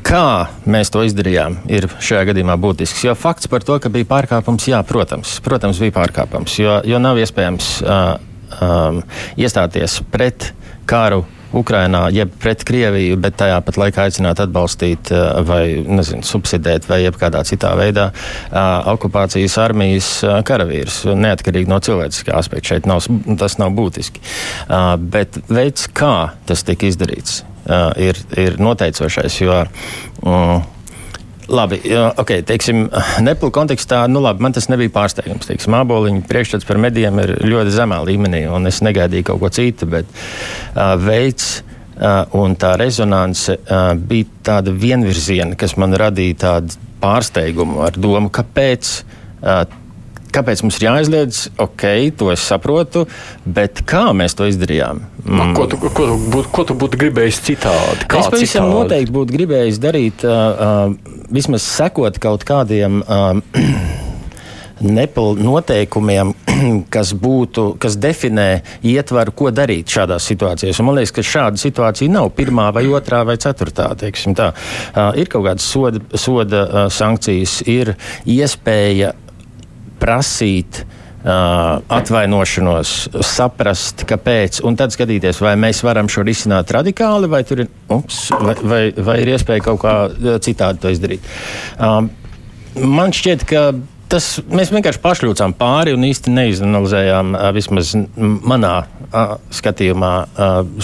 [0.08, 3.02] Kā mēs to izdarījām, ir šajā gadījumā būtisks.
[3.04, 7.20] Jo fakts par to, ka bija pārkāpums, jā, protams, protams bija pārkāpums, jo, jo nav
[7.20, 8.14] iespējams uh,
[8.64, 9.02] um,
[9.36, 10.54] iestāties pret
[10.88, 15.12] karu Ukrainā, jeb pret Krieviju, bet tajā pat laikā aicināt atbalstīt
[15.48, 20.10] vai nezinu, subsidēt vai jebkādā citā veidā uh, okupācijas armijas
[20.48, 21.02] karavīrus.
[21.20, 23.04] Neatkarīgi no cilvēciskā aspekta šeit nav,
[23.40, 24.24] tas nav būtiski.
[24.68, 26.14] Uh, bet veids, kā
[26.48, 29.40] tas tika izdarīts, uh, ir, ir noteicošais.
[29.44, 29.62] Jo,
[30.24, 30.58] um,
[31.48, 31.78] Labi,
[32.20, 32.82] ok, teiksim,
[33.24, 35.48] Neplu kontekstā, nu labi, man tas nebija pārsteigums.
[35.48, 39.88] Teiksim, māboliņu priekšstats par medijiem ir ļoti zemā līmenī, un es negaidīju kaut ko citu,
[39.88, 46.76] bet uh, veids uh, un tā rezonance uh, bija tāda vienvirziena, kas man radīja tādu
[47.00, 49.62] pārsteigumu ar domu, kāpēc uh,
[50.34, 51.44] Kāpēc mums ir jāizliedz?
[51.62, 51.84] Ok,
[52.18, 53.06] to es saprotu,
[53.44, 55.00] bet kā mēs to izdarījām?
[55.24, 55.54] Mm.
[55.56, 58.08] Ko, tu, ko, tu būtu, ko tu būtu gribējis citādi?
[58.10, 63.00] Kā es pavisam noteikti būtu gribējis darīt, uh, uh, vismaz sekot kaut kādiem.
[63.06, 63.40] Uh,
[64.80, 66.34] noteikumiem,
[66.94, 70.78] kas būtu, kas definē ietvaru, ko darīt šādās situācijās.
[70.80, 73.90] Un man liekas, ka šāda situācija nav pirmā vai otrā vai ceturtā.
[73.98, 74.52] Tā.
[74.94, 79.14] Uh, ir kaut kādas soda, soda uh, sankcijas, ir iespēja
[80.00, 82.94] prasīt uh, atvainošanos,
[83.26, 88.56] saprast, kāpēc, un tad skatīties, vai mēs varam šo risināt radikāli, vai, ir, ups, vai,
[88.62, 89.94] vai, vai ir iespēja kaut kā
[90.44, 91.30] citādi to izdarīt.
[91.76, 92.10] Um,
[92.78, 93.70] man šķiet, ka
[94.08, 98.72] tas mēs vienkārši pašļūcām pāri un īsti neizanalizējām, vismaz manā
[99.58, 100.12] skatījumā,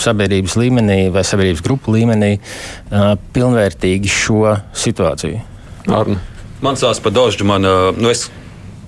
[0.01, 2.35] sabiedrības līmenī vai sabiedrības grupu līmenī,
[3.37, 5.41] pilnvērtīgi šo situāciju.
[5.93, 6.21] Arne.
[6.65, 7.45] Man sāc par dožu.
[7.49, 8.27] Man, nu es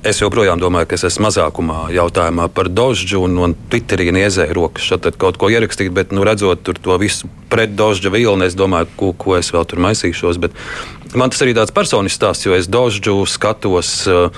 [0.07, 4.87] Es joprojām domāju, ka es esmu mazākumā jautājumā par Dožģu un, un Twitterī niezēju rokas
[4.87, 9.11] šeit kaut ko ierakstīt, bet, nu, redzot to visu pret Dožģa vilni, es domāju, ko,
[9.19, 10.39] ko es vēl tur maisīšos.
[10.45, 10.55] Bet
[11.19, 13.93] man tas arī tāds personisks stāsts, jo es Dožģu skatos.
[14.07, 14.31] Uh,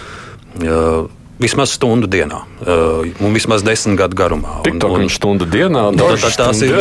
[0.64, 4.56] uh, Vismaz stundu dienā, uh, un vismaz desmit gadu garumā.
[4.66, 6.74] Tik tā, ka viņš stundu dienā tā, tā, tās ir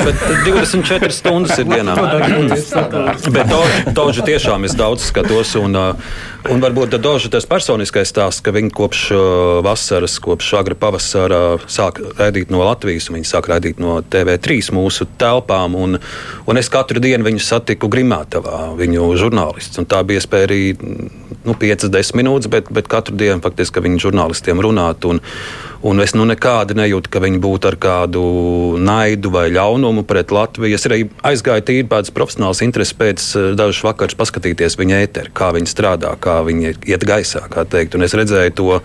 [0.47, 1.93] 24 stundas ir dienā.
[3.35, 3.53] bet
[3.93, 6.17] Dožu tiešām es daudz skatos, un, uh,
[6.49, 9.21] un varbūt Dožu tas personiskais stāsts, ka viņi kopš uh,
[9.67, 15.05] vasaras, kopš agra pavasara sāk raidīt no Latvijas, un viņi sāk raidīt no TV3 mūsu
[15.21, 16.01] telpām, un,
[16.49, 20.61] un es katru dienu viņu satiku Grimātavā, viņu žurnālists, un tā bija iespēja arī
[21.45, 25.05] nu, 5-10 minūtes, bet, bet katru dienu faktiski viņi žurnālistiem runāt.
[25.09, 25.21] Un,
[25.85, 28.23] un es nu nekādi nejūtu, ka viņi būtu ar kādu
[28.81, 30.79] naidu vai ļaunumu pret Latviju.
[30.79, 35.53] Es arī aizgāju tīri pēc profesionālas intereses pēc eh, dažus vakarus paskatīties viņa ēteru, kā
[35.55, 37.97] viņi strādā, kā viņi iet gaisā, kā teikt.
[37.97, 38.81] Un es redzēju to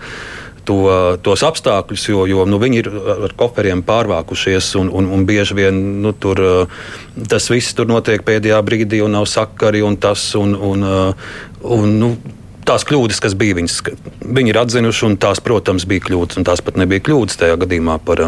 [0.67, 0.77] to,
[1.23, 2.89] tos apstākļus, jo, jo nu, viņi ir
[3.27, 8.23] ar koferiem pārvākušies un, un, un bieži vien nu, tur, eh, tas viss tur notiek
[8.25, 10.23] pēdējā brīdī un nav sakari un tas.
[10.39, 11.35] Un, un, eh,
[11.77, 12.13] un, nu,
[12.67, 13.81] tās kļūdas, kas bija, viņas,
[14.23, 17.99] viņi ir atzinuši, un tās, protams, bija kļūdas, un tās pat nebija kļūdas tajā gadījumā
[18.07, 18.23] par,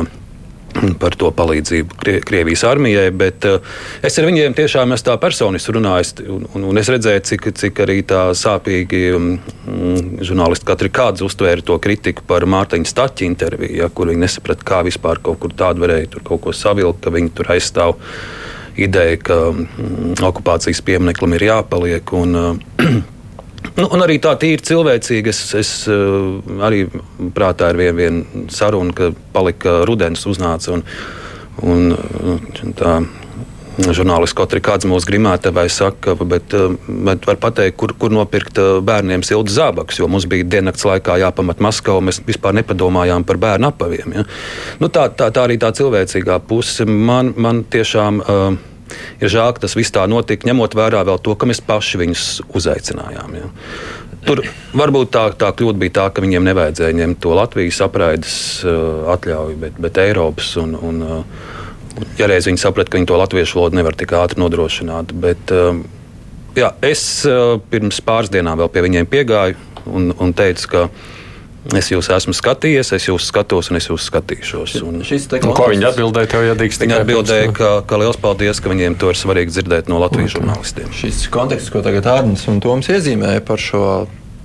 [1.01, 3.07] par to palīdzību Krievijas armijai.
[3.15, 7.23] Bet uh, es ar viņiem tiešām esmu tā personiski runājis, un, un, un es redzēju,
[7.31, 9.29] cik, cik arī tā sāpīgi um,
[10.25, 14.83] žurnālisti katru kādu uztvēra to kritiku par Mārtiņa Staķa interviju, ja, kur viņi nesaprata, kā
[14.87, 17.97] vispār kaut kur tādu varēja tur kaut ko savilkt, ka viņi tur aizstāv
[18.75, 22.15] ideju, ka mm, okupācijas piemineklim ir jāpaliek.
[22.19, 22.59] Un,
[23.75, 25.31] Nu, un arī tā tīri cilvēcīgi.
[25.31, 26.85] Es, es eh, arī
[27.35, 30.75] prātā ir viena vien saruna, ka palika rudens uznāca.
[30.75, 30.85] Un,
[31.65, 32.97] un, eh, tā,
[33.75, 39.25] Žurnālists kaut kāds mūsu grimētājai saka, bet, eh, bet var pateikt, kur, kur nopirkt bērniem
[39.27, 44.15] siltu zābakus, jo mums bija diennakts laikā jāpamat Maskava, mēs vispār nepadomājām par bērnu apaviem.
[44.15, 44.23] Ja?
[44.79, 48.23] Nu, tā, tā, tā arī tā cilvēcīgā puse man, man tiešām.
[48.23, 48.74] Uh,
[49.19, 52.25] Ir žēl, ka tas viss tā notika, ņemot vērā vēl to, ka mēs paši viņus
[52.55, 53.37] uzaicinājām.
[53.39, 53.49] Ja.
[54.25, 54.41] Tur
[54.77, 59.57] varbūt tā, tā kļūda bija tā, ka viņiem nevajadzēja ņemt to Latvijas apraides uh, atļauju,
[59.61, 60.53] bet, bet Eiropas.
[60.61, 64.41] Un, un, uh, ja reiz viņi saprata, ka viņi to latviešu valodu nevar tik ātri
[64.41, 65.13] nodrošināt.
[65.21, 65.77] Bet, uh,
[66.57, 70.87] jā, es uh, pirms pāris dienām vēl pie viņiem piegāju un, un teicu, ka
[71.73, 74.75] Es jūs esmu skatījies, es jūs skatos un es jūs skatīšos.
[74.85, 76.83] Un, un ko viņi atbildēja tev, ja drīkst?
[76.85, 80.91] Viņi atbildēja, ka, ka liels paldies, ka viņiem to ir svarīgi dzirdēt no Latvijas žurnālistiem.
[80.93, 83.87] Šis konteksts, ko tagad Ārnis un Toms iezīmēja par šo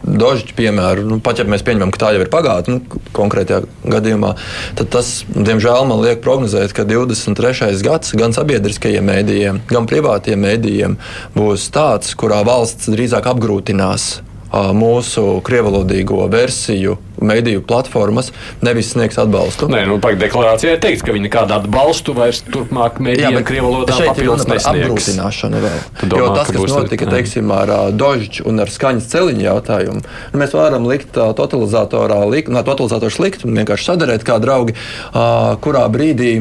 [0.01, 4.31] Dožģa piemēru, nu, pat ja mēs pieņemam, ka tā jau ir pagātne, nu, konkrētajā gadījumā,
[4.79, 7.69] tad tas, diemžēl, man liek prognozēt, ka 23.
[7.85, 10.97] gads gan sabiedriskajiem mēdījiem, gan privātiem mēdījiem
[11.37, 14.09] būs tāds, kurā valsts drīzāk apgrūtinās
[14.53, 18.33] mūsu krievalodīgo versiju mediju platformas
[18.65, 19.69] nevis sniegs atbalstu.
[19.71, 24.49] Nē, nu, pagaidām deklarācijā ir teikts, ka viņi nekādu atbalstu vairs turpmāk medijiem krievalodā papildus
[24.49, 24.69] nesniegs.
[24.71, 25.83] Apgrūtināšana vēl.
[26.03, 27.17] Domā, jo tas, kas notika, ne...
[27.19, 32.23] teiksim, ar uh, Dožģu un ar skaņas celiņu jautājumu, nu, mēs varam likt uh, totalizatorā,
[32.33, 34.77] likt, nā, totalizators likt un vienkārši sadarēt kā draugi,
[35.13, 36.33] uh, kurā brīdī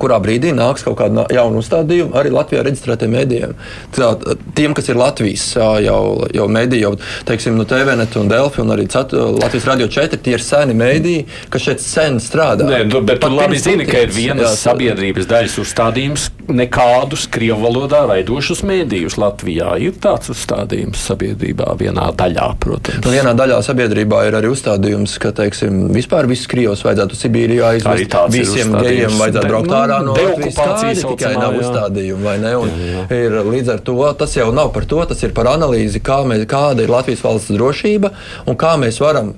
[0.00, 3.54] kurā brīdī nāks kaut kāda jauna uzstādījuma arī Latvijā reģistrētiem mēdījiem.
[3.94, 4.10] Tā,
[4.56, 5.46] tiem, kas ir Latvijas
[5.84, 6.00] jau,
[6.34, 6.94] jau mēdīji, jau
[7.28, 11.26] teiksim, no TVNet un Delfi un arī cet, Latvijas Radio 4, tie ir seni mēdīji,
[11.52, 12.66] kas šeit sen strādā.
[12.68, 17.62] Nē, tu, bet tu labi zini, ka ir vienas jā, sabiedrības daļas uzstādījums nekādus krievu
[17.64, 19.74] valodā raidošus mēdījus Latvijā.
[19.82, 23.04] Ir tāds uzstādījums sabiedrībā vienā daļā, protams.
[23.04, 28.18] Nu, vienā daļā sabiedrībā ir arī uzstādījums, ka, teiksim, vispār visus krievus vajadzētu Sibīrijā aizvest.
[28.34, 30.16] Visiem gejiem vajadzētu braukt nu, ārā no.
[30.16, 32.54] Kādi tikai nav uzstādījumi, vai ne?
[32.60, 33.06] Un jā, jā.
[33.20, 36.46] Ir, līdz ar to tas jau nav par to, tas ir par analīzi, kā mēs,
[36.50, 38.12] kāda ir Latvijas valsts drošība
[38.50, 39.34] un kā mēs varam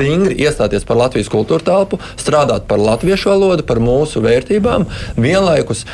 [0.00, 4.86] stingri iestāties par Latvijas kultūra telpu, strādāt par latviešu valodu, par mūsu vērtībām,
[5.20, 5.84] vienlaikus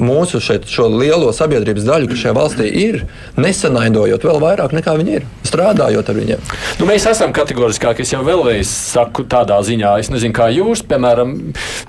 [0.00, 3.02] mūsu šeit, šo lielo sabiedrības daļu, kas šajā valstī ir,
[3.36, 6.48] nesenaidojot vēl vairāk nekā viņi ir, strādājot ar viņiem.
[6.80, 8.06] Nu, mēs esam kategoriskāki.
[8.06, 11.34] Es jau vēlreiz saku tādā ziņā, es nezinu, kā jūs, piemēram,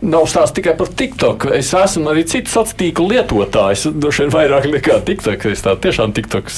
[0.04, 1.48] nav stāsts tikai par TikTok.
[1.56, 5.48] Es esmu arī citu sociālo tīklu lietotājs, droši vien vairāk nekā TikTok.
[5.52, 6.52] Es tā tiešām TikTok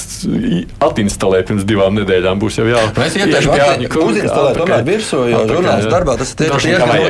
[0.86, 2.40] atinstalēju pirms divām nedēļām.
[2.42, 3.02] Būs jau jāatbalsta.
[3.02, 6.52] Mēs ieteicām, ka uzinstalēt tomēr virsū, jo žurnālistu darbā tas ir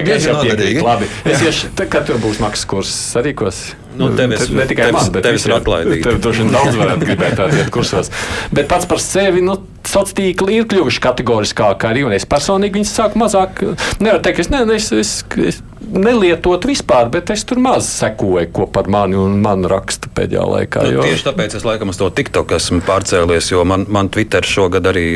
[0.04, 0.84] diezgan noderīgi.
[0.86, 3.64] Labi, es iešu, kad tur būs maksas kurs, sarīkos.
[3.96, 6.02] Nu, tevis, ne tikai tevis, man, bet tevis ir atlaidīgi.
[6.06, 8.12] Tev droši vien daudz varētu gribēt tādu kursos.
[8.54, 12.92] Bet pats par sevi, nu, sociālā tīkli ir kļuvuši kategoriskāki arī, un es personīgi viņus
[12.98, 13.62] sāku mazāk,
[14.02, 18.66] nevaru teikt, es, ne, es, es, es nelietot vispār, bet es tur maz sekoju, ko
[18.72, 20.84] par mani un man raksta pēdējā laikā.
[20.86, 21.04] Nu, jo...
[21.06, 25.06] Tieši tāpēc es laikam uz to TikTok esmu pārcēlies, jo man, man Twitter šogad arī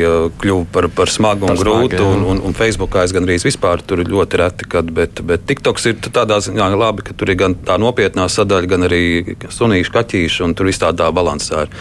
[0.41, 4.41] kļuva par, par smagu un grūtu, un, un, un Facebookā es gandrīz vispār tur ļoti
[4.41, 8.29] reti, kad, bet, bet TikToks ir tādā ziņā labi, ka tur ir gan tā nopietnā
[8.31, 9.03] sadaļa, gan arī
[9.51, 11.75] sunīšu, kaķīšu, un tur viss tādā balansā ir.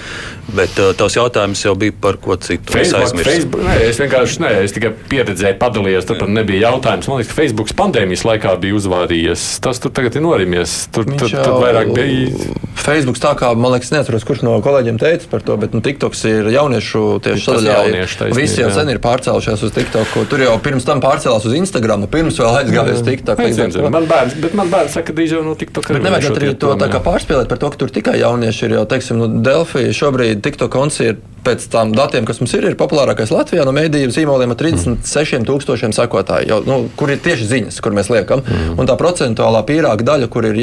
[0.50, 2.74] Bet uh, tavs jautājums jau bija par ko citu.
[2.74, 7.10] Facebook, es, Facebook, nē, es vienkārši nē, es tikai pieredzēju, padalījos, tur pat nebija jautājums.
[7.10, 9.46] Man liekas, ka Facebook pandēmijas laikā bija uzvārījies.
[9.62, 10.76] Tas tur tagad ir norimies.
[10.94, 12.50] Tur, Viņš tur, tur vairāk bija.
[12.80, 16.24] Facebook tā kā, man liekas, neatceros, kurš no kolēģiem teica par to, bet nu, TikToks
[16.30, 18.30] ir jauniešu tieši sadaļā.
[18.36, 20.16] Visi jau sen ir pārcēlušies uz TikTok.
[20.30, 23.42] Tur jau pirms tam pārcēlās uz Instagram, pirms vēl aizgāja uz TikTok.
[23.90, 26.02] Man bērns, bet man bērns saka, ka drīz jau no TikTok arī.
[26.06, 28.78] Nevajag arī to tā kā pārspēlēt par to, ka tur tikai jaunieši ir.
[28.78, 32.76] Jo, teiksim, nu, Delfī šobrīd TikTok konts ir pēc tam datiem, kas mums ir, ir
[32.80, 37.96] populārākais Latvijā no mēdīju zīmoliem ar 36,000 sekotāju, jau, nu, kur ir tieši ziņas, kur
[37.96, 38.42] mēs liekam.
[38.44, 38.74] Mm.
[38.80, 40.60] Un tā procentuālā pīrāga daļa, kur ir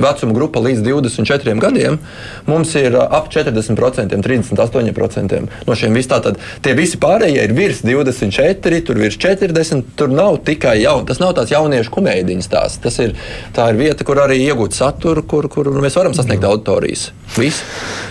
[0.00, 1.98] vecuma grupa līdz 24 diviem gadiem,
[2.46, 6.12] mums ir ap 40%, 38% no šiem visiem.
[6.14, 9.94] Tātad tie visi pārējie ir virs 24, tur virs 40.
[9.96, 12.76] Tur nav tikai jaun, tas nav tāds jauniešu komēdiņas tās.
[12.84, 13.14] Tas ir,
[13.56, 17.08] tā ir vieta, kur arī iegūt saturu, kur, kur mēs varam sasniegt auditorijas.
[17.38, 17.62] Viss.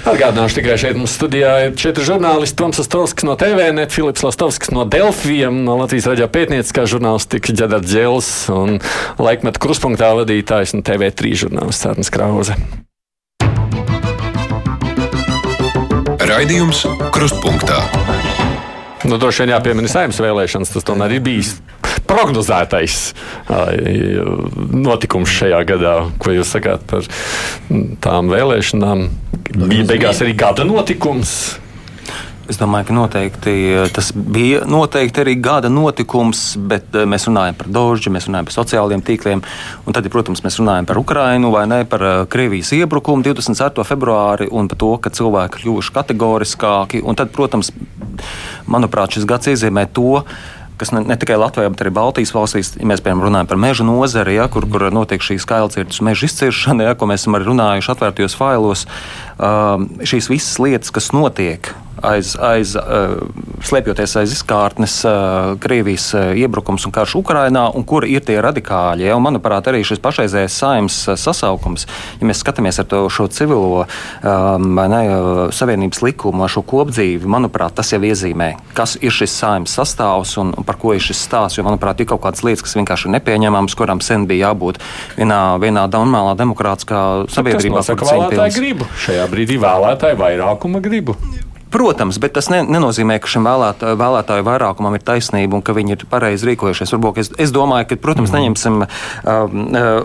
[0.07, 2.57] Atgādināšu tikai šeit mums studijā ir četri žurnālisti.
[2.59, 8.31] Toms Astovskis no TVNet, Filips Lastovskis no Delfiem, no Latvijas raidījā pētnieciskā žurnālistika Džedars Džēls
[8.55, 8.79] un
[9.21, 12.57] laikmetu kruspunktā vadītājs un TV3 žurnālists Sārnis Krauze.
[16.23, 17.83] Raidījums Krustpunktā.
[19.03, 21.57] Nu, droši vien jāpiemina saimnes vēlēšanas, tas tomēr ir bijis
[22.09, 22.99] prognozētais
[24.73, 25.95] notikums šajā gadā.
[26.21, 27.09] Ko jūs sakāt par
[28.03, 29.09] tām vēlēšanām?
[29.53, 31.35] Bija beigās arī gada notikums.
[32.43, 33.51] Es domāju, ka noteikti
[33.95, 39.03] tas bija noteikti arī gada notikums, bet mēs runājam par Dožģi, mēs runājam par sociālajiem
[39.07, 39.43] tīkliem.
[39.87, 43.87] Un tad, protams, mēs runājam par Ukrajinu vai ne, par Krievijas iebrukumu 24.
[43.87, 46.99] februāri un par to, ka cilvēki kļuvuši kategoriskāki.
[47.07, 47.71] Un tad, protams,
[48.67, 50.25] manuprāt, šis gads iezīmē to,
[50.81, 53.87] kas ne, ne tikai Latvijā, bet arī Baltijas valstīs, ja mēs piemēram runājam par meža
[53.87, 57.93] nozari, ja, kur, kur notiek šī skailcirtas meža izciršana, ja, ko mēs esam arī runājuši
[57.93, 58.85] atvērtajos failos,
[59.37, 63.15] uh, šīs visas lietas, kas notiek aiz, aiz uh,
[63.63, 69.07] slēpjoties aiz izkārtnes uh, Krievijas uh, iebrukums un karš Ukrainā, un kur ir tie radikāļi.
[69.07, 69.17] Ja?
[69.17, 71.87] Un, manuprāt, arī šis pašreizējais saimnes sasaukums,
[72.19, 75.01] ja mēs skatāmies ar to, šo civilo um, ne,
[75.55, 80.79] savienības likumu, šo kopdzīvi, manuprāt, tas jau iezīmē, kas ir šis saimnes sastāvs un, par
[80.81, 81.59] ko ir šis stāsts.
[81.59, 84.81] Jo, manuprāt, ir kaut kādas lietas, kas vienkārši ir nepieņemamas, kurām sen bija jābūt
[85.17, 87.83] vienā, vienā normālā demokrātiskā sabiedrībā.
[87.83, 91.17] Tas ka vēlētāji gribu šajā brīdī vēlētāju vairākuma gribu.
[91.73, 95.95] Protams, bet tas ne, nenozīmē, ka šim vēlētāju, vēlētāju vairākumam ir taisnība un ka viņi
[95.95, 96.91] ir pareizi rīkojušies.
[96.93, 98.37] Varbūt es, es domāju, ka, protams, mm.
[98.37, 100.03] neņemsim, uh,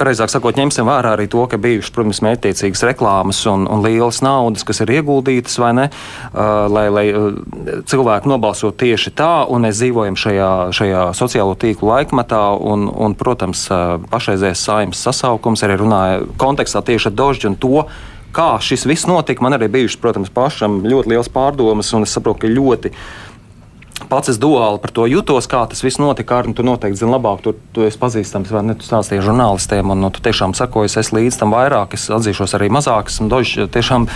[0.00, 4.66] pareizāk sakot, ņemsim vērā arī to, ka bijušas, protams, mērķtiecīgas reklāmas un, un lielas naudas,
[4.66, 7.38] kas ir ieguldītas vai ne, uh, lai, lai uh,
[7.86, 13.68] cilvēki nobalsotu tieši tā, un mēs dzīvojam šajā, šajā sociālo tīklu laikmetā, un, un protams,
[14.10, 17.84] pašreizējais saimnes sasaukums arī runāja kontekstā tieši ar Dožģu un to,
[18.34, 22.44] kā šis viss notika, man arī bijušas, protams, pašam ļoti liels pārdomas, un es saprotu,
[22.44, 22.92] ka ļoti
[24.10, 26.40] pats es duāli par to jutos, kā tas viss notika.
[26.42, 28.76] Ar, tu noteikti zini labāk, tu, tu esi pazīstams, vai ne?
[28.78, 32.70] Tu stāstīji žurnālistiem, un nu, tu tiešām sakojies, es līdz tam vairāk, es atzīšos arī
[32.74, 34.08] mazāk, esmu dožs tiešām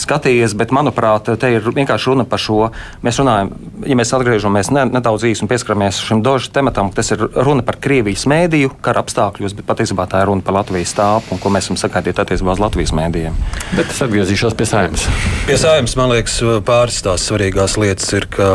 [0.00, 2.70] skatījies, bet manuprāt, te ir vienkārši runa par šo.
[3.04, 3.52] Mēs runājam,
[3.86, 7.80] ja mēs atgriežamies ne, nedaudz īsi un pieskaramies šim dožu tematam, tas ir runa par
[7.82, 11.68] Krievijas mēdīju, kara apstākļos, bet patiesībā tā ir runa par Latvijas stāvu un ko mēs
[11.68, 13.36] esam sagaidīt attiecībā uz Latvijas mēdījiem.
[13.76, 15.06] Bet es atgriezīšos pie saimnes.
[15.46, 18.48] Pie saimnes, man liekas, pāris tās svarīgās lietas ir, ka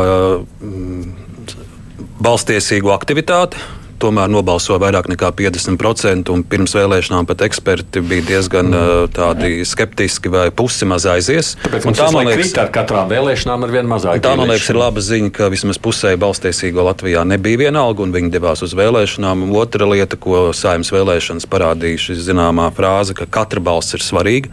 [2.22, 3.62] balstiesīgu aktivitāti.
[4.02, 9.60] Tomēr nobalsoja vairāk nekā 50%, un pirms vēlēšanām pat eksperti bija diezgan mm.
[9.70, 11.52] skeptiski, vai pusi maz aizies.
[11.62, 14.24] Tāpēc tā, man liekas, ar katrām vēlēšanām ir vien mazāk.
[14.26, 18.34] Tā, man liekas, ir laba ziņa, ka vismaz pusē balstiesīgo Latvijā nebija vienalga, un viņi
[18.34, 19.46] devās uz vēlēšanām.
[19.46, 24.50] Un otra lieta, ko saimnes vēlēšanas parādīja, šī zināmā frāze, ka katra balss ir svarīga.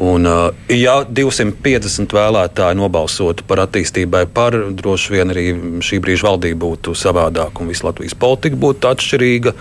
[0.00, 5.46] Un, uh, ja 250 vēlētāji nobalsotu par attīstībai, par droši vien arī
[5.84, 9.54] šī brīža valdība būtu savādāka un visa Latvijas politika būtu atšķirīga.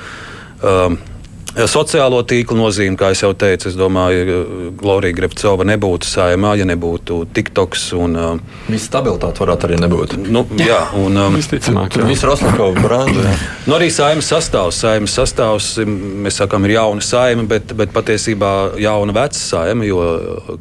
[1.51, 7.89] Sociālo tīklu nozīme, kā jau teicu, es domāju, Glorija Grefcova nebūtu saimā, ja nebūtu TikToks.
[7.99, 10.15] Un, uh, Visa stabilitāte varētu arī nebūt.
[10.31, 13.35] Nu, jā, un um, viss ir Rostovs branža.
[13.67, 14.79] Nu, arī saimas sastāvs.
[14.79, 20.01] Saimas sastāvs, mēs sakām, ir jauna saima, bet, bet patiesībā jauna veca saima, jo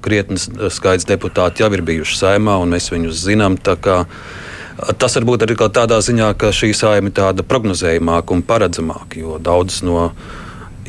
[0.02, 3.60] krietnes skaits deputāti jau ir bijuši saimā, un mēs viņus zinām.
[3.62, 9.84] Tas varbūt arī tādā ziņā, ka šī saima ir tāda prognozējumāka un paredzamāka, jo daudz
[9.86, 10.39] no viņiem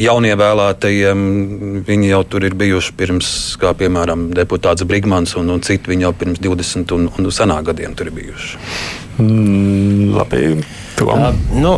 [0.01, 1.25] jaunievēlētajiem,
[1.87, 6.13] viņi jau tur ir bijuši pirms, kā piemēram, deputāts Brigmans un, un citi, viņi jau
[6.17, 8.61] pirms 20 un, un senāk gadiem tur ir bijuši.
[9.21, 10.45] Mm, labi.
[11.01, 11.73] Uh, nu,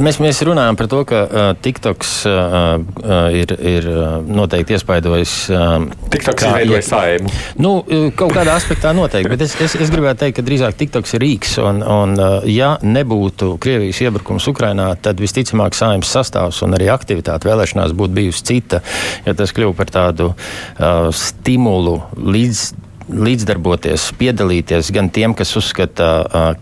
[0.00, 3.88] mēs, mēs runājam par to, ka uh, TikToks uh, uh, ir, ir
[4.24, 5.34] noteikti iespaidojis.
[5.52, 7.32] Uh, TikToks ir veidojis saimu.
[7.60, 7.74] Nu,
[8.16, 11.56] kaut kādā aspektā noteikti, bet es, es, es gribētu teikt, ka drīzāk TikToks ir rīks.
[11.64, 17.50] Un, un uh, ja nebūtu Krievijas iebrukums Ukrainā, tad visticamāk saimnes sastāvs un arī aktivitāte
[17.50, 18.80] vēlēšanās būtu bijusi cita,
[19.26, 26.10] ja tas kļuva par tādu uh, stimulu līdz līdzdarboties, piedalīties gan tiem, kas uzskata,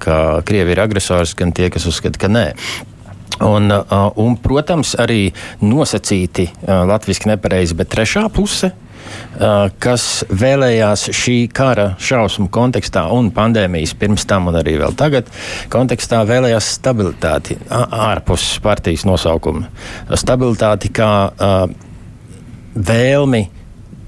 [0.02, 2.46] ka Krievija ir agresors, gan tie, kas uzskata, ka nē.
[3.42, 5.32] Un, un, protams, arī
[5.64, 8.70] nosacīti latviešu nepareizi, bet trešā puse,
[9.82, 15.30] kas vēlējās šī kara šausmu kontekstā un pandēmijas pirms tam un arī vēl tagad
[15.72, 19.66] kontekstā vēlējās stabilitāti ārpus partijas nosaukuma.
[20.20, 21.10] Stabilitāti kā
[22.76, 23.42] vēlmi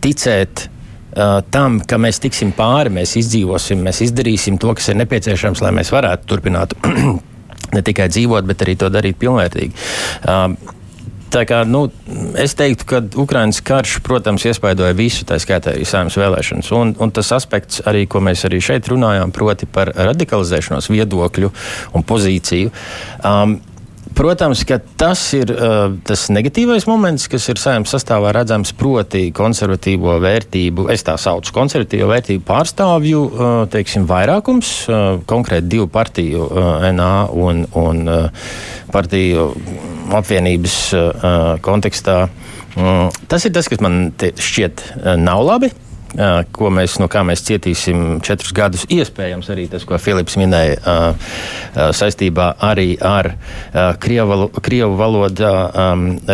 [0.05, 0.68] ticēt
[1.14, 5.74] uh, tam, ka mēs tiksim pāri, mēs izdzīvosim, mēs izdarīsim to, kas ir nepieciešams, lai
[5.81, 6.77] mēs varētu turpināt
[7.77, 9.87] ne tikai dzīvot, bet arī to darīt pilnvērtīgi.
[10.24, 10.81] Uh,
[11.35, 11.88] Tā kā, nu,
[12.38, 16.68] es teiktu, ka Ukraiņas karš, protams, iespaidoja visu, tā skaitā arī saimnes vēlēšanas.
[16.78, 21.51] Un, un tas aspekts, arī, ko mēs arī šeit runājām, proti par radikalizēšanos viedokļu
[21.99, 22.70] un pozīciju.
[23.26, 23.57] Um,
[24.15, 30.17] Protams, ka tas ir uh, tas negatīvais moments, kas ir saimnes sastāvā redzams, proti, konservatīvo
[30.23, 36.87] vērtību, es tā saucu, konservatīvo vērtību pārstāvju uh, teiksim, vairākums, uh, konkrēti divu partiju, uh,
[36.95, 38.51] NA un, un uh,
[38.95, 39.51] partiju
[40.15, 41.33] apvienības uh,
[41.65, 42.19] kontekstā.
[42.75, 45.75] Uh, tas ir tas, kas man šķiet uh, nav labi
[46.55, 48.87] ko mēs, no kā mēs cietīsim četrus gadus.
[48.93, 50.79] Iespējams, arī tas, ko Filips minēja
[51.97, 53.35] saistībā arī ar
[54.03, 55.55] Krievu, Krievu valodā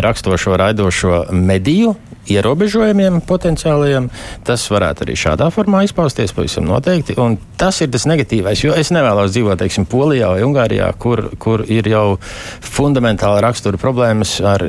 [0.05, 1.97] rakstošo, raidošo mediju
[2.31, 4.09] ierobežojumiem potenciālajiem.
[4.47, 7.17] Tas varētu arī šādā formā izpausties pavisam noteikti.
[7.21, 11.65] Un tas ir tas negatīvais, jo es nevēlos dzīvot, teiksim, Polijā vai Ungārijā, kur, kur
[11.67, 12.21] ir jau
[12.63, 14.65] fundamentāli rakstura problēmas ar,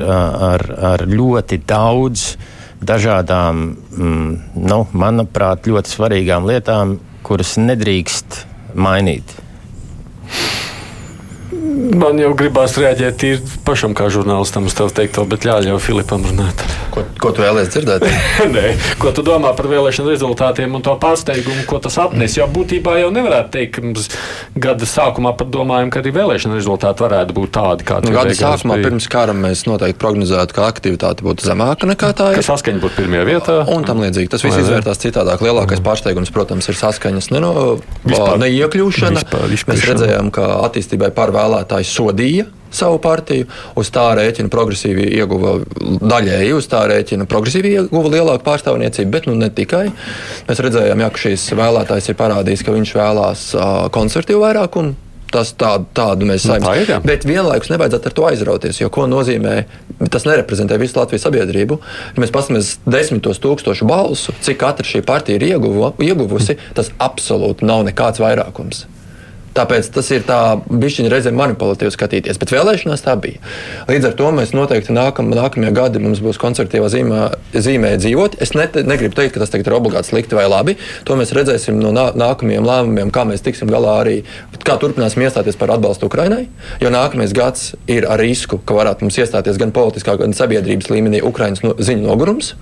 [0.52, 2.32] ar, ar ļoti daudz
[2.82, 9.41] dažādām, mm, nu, manuprāt, ļoti svarīgām lietām, kuras nedrīkst mainīt.
[11.92, 13.24] Man jau gribās reaģēt
[13.68, 16.62] pašam, kā žurnālistam, uz tevi teikto, bet ļauj jau Filipam runāt.
[16.94, 18.06] Ko, ko tu vēlēsies dzirdēt?
[18.56, 18.72] Nē,
[19.02, 22.38] ko tu domā par vēlēšanu rezultātiem un to pārsteigumu, ko tas atnes?
[22.38, 24.08] Jo būtībā jau nevarētu teikt, ka mums
[24.56, 28.80] gada sākumā pat domājam, ka arī vēlēšana rezultāti varētu būt tādi, kādi nu, gada sākumā
[28.80, 28.88] bija.
[28.88, 32.40] pirms kara mēs noteikti prognozētu, ka aktivitāte būtu zemāka nekā tā ir.
[32.40, 33.58] Ka saskaņa būtu pirmajā vietā.
[33.72, 34.32] Un tam līdzīgi.
[34.32, 35.44] Tas viss izvērtās citādāk.
[35.44, 35.88] Lielākais mm.
[35.88, 37.54] pārsteigums, protams, ir saskaņas neno,
[38.04, 39.24] vispār, neiekļūšana.
[39.24, 41.34] Vispār, vispār, mēs redzējām, ka attīstībai par
[41.82, 45.58] vēlētāju sodīja savu partiju, uz tā rēķina progresīvi ieguva
[46.00, 49.92] daļēji, uz tā rēķina progresīvi ieguva lielāku pārstāvniecību, bet nu, ne tikai.
[50.48, 54.96] Mēs redzējām, ja, ka šīs vēlētājs ir parādījis, ka viņš vēlās uh, konservatīvu vairākumu.
[55.32, 56.88] Tas tādu, tādu mēs nu, saimniekam.
[56.88, 59.54] Tā ir, bet vienlaikus nevajadzētu ar to aizrauties, jo ko nozīmē,
[60.12, 61.78] tas nereprezentē visu Latvijas sabiedrību.
[62.16, 67.68] Ja mēs paskatāmies desmitos tūkstošu balsu, cik katra šī partija ir ieguva, ieguvusi, tas absolūti
[67.68, 68.84] nav nekāds vairākums.
[69.52, 73.42] Tāpēc tas ir tā bišķiņa reizē manipulatīvi skatīties, bet vēlēšanās tā bija.
[73.90, 78.38] Līdz ar to mēs noteikti nākam, nākamie gadi mums būs koncertīvā zīmē, zīmē dzīvot.
[78.44, 80.78] Es ne, negribu teikt, ka tas ir obligāti slikti vai labi.
[81.08, 84.16] To mēs redzēsim no nā, nākamajiem lēmumiem, kā mēs tiksim galā arī,
[84.64, 86.46] kā turpināsim iestāties par atbalstu Ukrainai.
[86.84, 91.20] Jo nākamais gads ir ar risku, ka varētu mums iestāties gan politiskā, gan sabiedrības līmenī
[91.28, 92.54] Ukraiņas no, ziņu nogurums.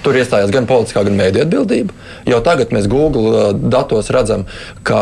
[0.00, 1.94] Tur iestājās gan politiskā, gan mēdīņu atbildība.
[2.30, 4.46] Jau tagad mēs Google uh, datos redzam,
[4.86, 5.00] ka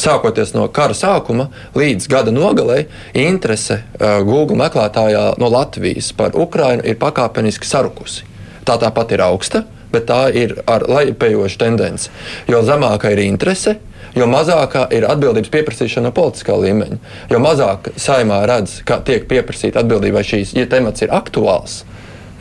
[0.00, 2.86] sākoties no kara sākuma līdz gada nogalei,
[3.16, 8.26] interese uh, Google meklētājā no Latvijas par Ukrajinu ir pakāpeniski sarukusi.
[8.66, 12.10] Tā tāpat ir augsta, bet tā ir ar lejupējošu tendenci.
[12.50, 13.76] Jo zemāka ir interese,
[14.16, 16.98] jo mazākā ir atbildības pieprasīšana no politiskā līmeņa.
[17.32, 21.84] Jo mazāk saimā redz, ka tiek pieprasīta atbildība, vai šīs ja temats ir aktuāls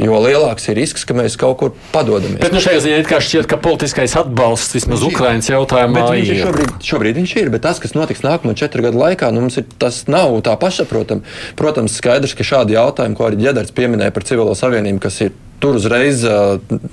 [0.02, 2.42] jo lielāks ir risks, ka mēs kaut kur padodamies.
[2.42, 6.42] Bet nu, šajā ziņā it kā šķiet, ka politiskais atbalsts vismaz Ukraiņas jautājumā ir.
[6.44, 10.04] Šobrīd, šobrīd viņš ir, bet tas, kas notiks nākamo četru gadu laikā, nu, ir, tas
[10.12, 11.24] nav tā pašsaprotami.
[11.60, 15.34] Protams, skaidrs, ka šādi jautājumi, ko arī Džedars pieminēja par civilo savienību, kas ir
[15.64, 16.26] tur uzreiz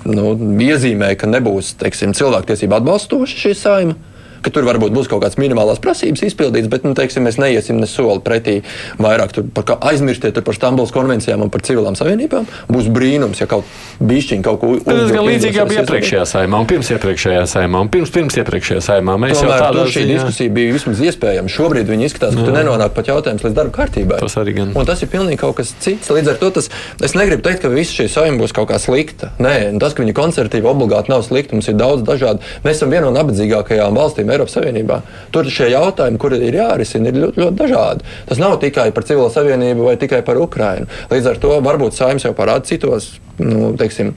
[0.07, 0.33] nu,
[0.63, 3.99] iezīmē, ka nebūs teiksim, cilvēktiesību atbalstoši šī saima
[4.43, 7.89] ka tur varbūt būs kaut kādas minimālās prasības izpildītas, bet nu, teiksim, mēs neiesim ne
[7.89, 8.59] soli pretī
[9.01, 12.47] vairāk par aizmirstiet par Stambulas konvencijām un par civilām savienībām.
[12.71, 13.67] Būs brīnums, ja kaut
[14.03, 15.03] bišķiņ kaut ko uzmanīgi.
[15.03, 18.81] Tas gan līdzīgi jau bija iepriekšējā saimā un pirms iepriekšējā saimā un pirms, pirms iepriekšējā
[18.83, 19.15] saimā.
[19.23, 20.17] Mēs Tomēr, jau tādā šī ziņā...
[20.17, 21.53] diskusija bija vismaz iespējama.
[21.53, 24.19] Šobrīd viņi izskatās, ka nenonāk pat jautājums līdz darba kārtībai.
[24.23, 24.73] Tas arī gan.
[24.77, 26.11] Un tas ir pilnīgi kaut kas cits.
[26.13, 26.69] Līdz ar to tas,
[27.03, 29.31] es negribu teikt, ka visa šī saima būs kaut kā slikta.
[29.43, 32.43] Nē, tas, ka viņi koncertīvi obligāti nav slikti, mums ir daudz dažādu.
[32.65, 34.99] Mēs esam viena no nabadzīgākajām valstīm Eiropas Savienībā.
[35.33, 38.11] Tur šie jautājumi, kuri ir jārisina, ir ļoti, ļoti dažādi.
[38.29, 40.89] Tas nav tikai par civilo savienību vai tikai par Ukrajinu.
[41.13, 44.15] Līdz ar to varbūt saimnes jau parāda citos, nu, teiksim,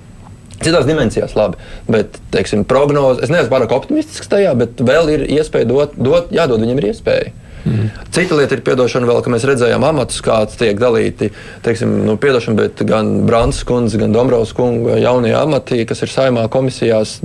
[0.57, 5.69] Citās dimensijās labi, bet teiksim, prognoze, es neesmu pārāk optimistisks tajā, bet vēl ir iespēja
[5.69, 7.33] dot, dot jādod viņam ir iespēja.
[7.67, 7.89] Mm.
[8.14, 11.33] Cita lieta ir atdošana, vēl, ka mēs redzējām amatus, kāds tiek dalīti.
[11.67, 16.47] Teiksim, nu, piedošana, bet gan Brāns kundze, gan Dombrovs kunga jaunie amati, kas ir saimā
[16.53, 17.19] komisijās,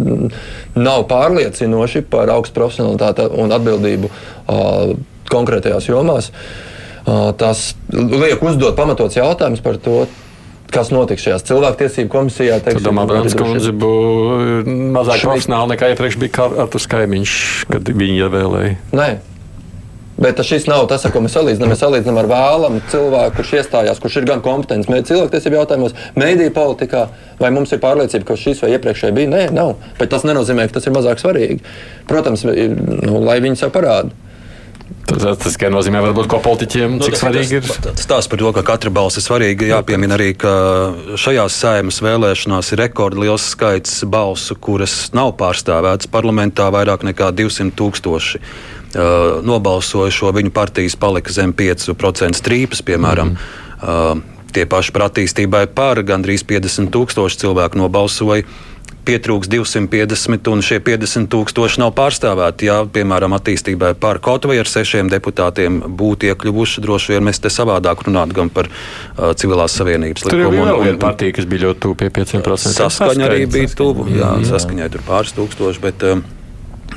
[0.80, 4.98] nav pārliecinoši par augstu profesionalitāti un atbildību uh,
[5.30, 6.32] konkrētajās jomās.
[7.02, 10.04] Uh, tas liek uzdot pamatots jautājums par to,
[10.72, 12.62] kas notiks šajās cilvēktiesību komisijā.
[12.66, 17.34] Teiksim, domā, Brāns kundze būs mazāk profesionāli nekā iepriekš bija Artus Kaimiņš,
[17.70, 18.78] kad viņi ievēlēja.
[18.96, 19.10] Nē,
[20.22, 21.72] Bet šis nav tas, ar ko mēs salīdzinām.
[21.74, 27.08] Mēs salīdzinām ar vēlamu cilvēku, kurš iestājās, kurš ir gan kompetents cilvēktiesību jautājumos, mēdīju politikā.
[27.42, 29.32] Vai mums ir pārliecība, ka šis vai iepriekšējais bija?
[29.32, 29.80] Nē, nav.
[29.98, 31.64] Bet tas nenozīmē, ka tas ir mazāk svarīgi.
[32.10, 34.14] Protams, nu, lai viņi sev parāda.
[35.10, 37.66] Tas, tas tikai nozīmē, varbūt, ko politiķiem nu, cik svarīgi ir.
[37.88, 39.72] Tas stāsta par to, ka katra balss ir svarīga.
[39.72, 40.52] Jāpiemina arī, ka
[41.20, 48.44] šajās sēmas vēlēšanās ir rekordliels skaits balsu, kuras nav pārstāvētas parlamentā vairāk nekā 200 tūkstoši
[49.48, 53.34] nobalsojušo, viņu partijas palika zem 5% strīpas, piemēram.
[53.34, 53.38] Mm
[53.82, 54.22] -hmm.
[54.52, 58.44] Tie paši par attīstībai par gandrīz 50 tūkstoši cilvēku nobalsoja.
[59.02, 62.68] Pietrūks 250, un šie 50 tūkstoši nav pārstāvēti.
[62.68, 67.50] Ja, piemēram, attīstībai par kaut vai ar sešiem deputātiem būtu iekļuvuši, droši vien mēs te
[67.50, 70.44] savādāk runātu gan par uh, civilās savienības likumu.
[70.44, 72.76] Tur bija viena partija, kas bija ļoti tuvu pie 5%.
[72.78, 75.82] Saskaņa arī bija tuvu, jā, saskaņai tur pāris tūkstoši.
[75.82, 76.22] Bet, uh,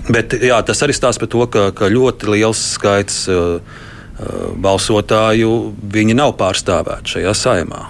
[0.08, 5.54] Bet jā, tas arī stāsta par to, ka, ka ļoti liels skaits uh, uh, balsotāju
[6.18, 7.82] nav pārstāvēti šajā saimā.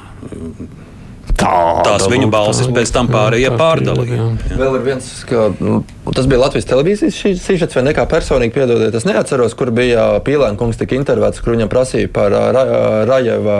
[1.35, 1.51] Tā,
[1.83, 4.29] Tās viņu balsis pēc tam pārējie pārdalīja.
[4.55, 5.81] Vēl ir viens, ka nu,
[6.13, 8.95] tas bija Latvijas televīzijas sižets, vai ne personīgi piedodiet.
[8.95, 13.59] Es neatceros, kur bija Pīlēna kungs tika intervētas, kur viņam prasīja par uh, Rajeva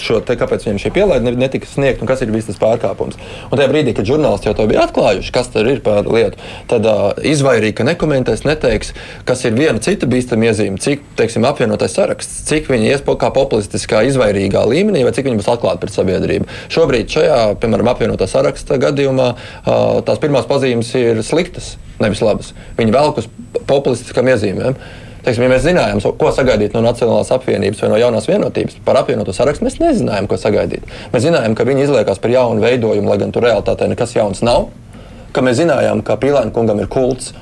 [0.00, 3.18] šo te, kāpēc viņam šī pielaide netika sniegta un kas ir bijis tas pārkāpums.
[3.46, 6.40] Un tajā brīdī, kad žurnālisti jau to bija atklājuši, kas tur ir par lietu,
[6.70, 8.90] tad uh, izvairīja, ka nekomentēs, neteiks,
[9.28, 14.02] kas ir viena cita bīstama iezīme, cik teiksim, apvienotais saraksts, cik viņi ies kā populistiskā,
[14.10, 16.50] izvairīgā līmenī, vai cik viņi būs atklāti pret sabiedrību.
[16.74, 22.52] Šobrīd šajā, piemēram, apvienotā saraksta gadījumā uh, tās pirmās pazīmes ir sliktas, nevis labas.
[22.78, 23.28] Viņi velk uz
[23.68, 24.78] populistiskām iezīmēm.
[25.24, 29.32] Teiksim, ja mēs zinājām, ko sagaidīt no Nacionālās apvienības vai no jaunās vienotības, par apvienoto
[29.32, 30.84] sarakstu mēs nezinājām, ko sagaidīt.
[31.14, 34.68] Mēs zinājām, ka viņi izliekās par jaunu veidojumu, lai gan tur realitātē nekas jauns nav.
[35.32, 37.32] Ka mēs zinājām, ka Pīlēna kungam ir kults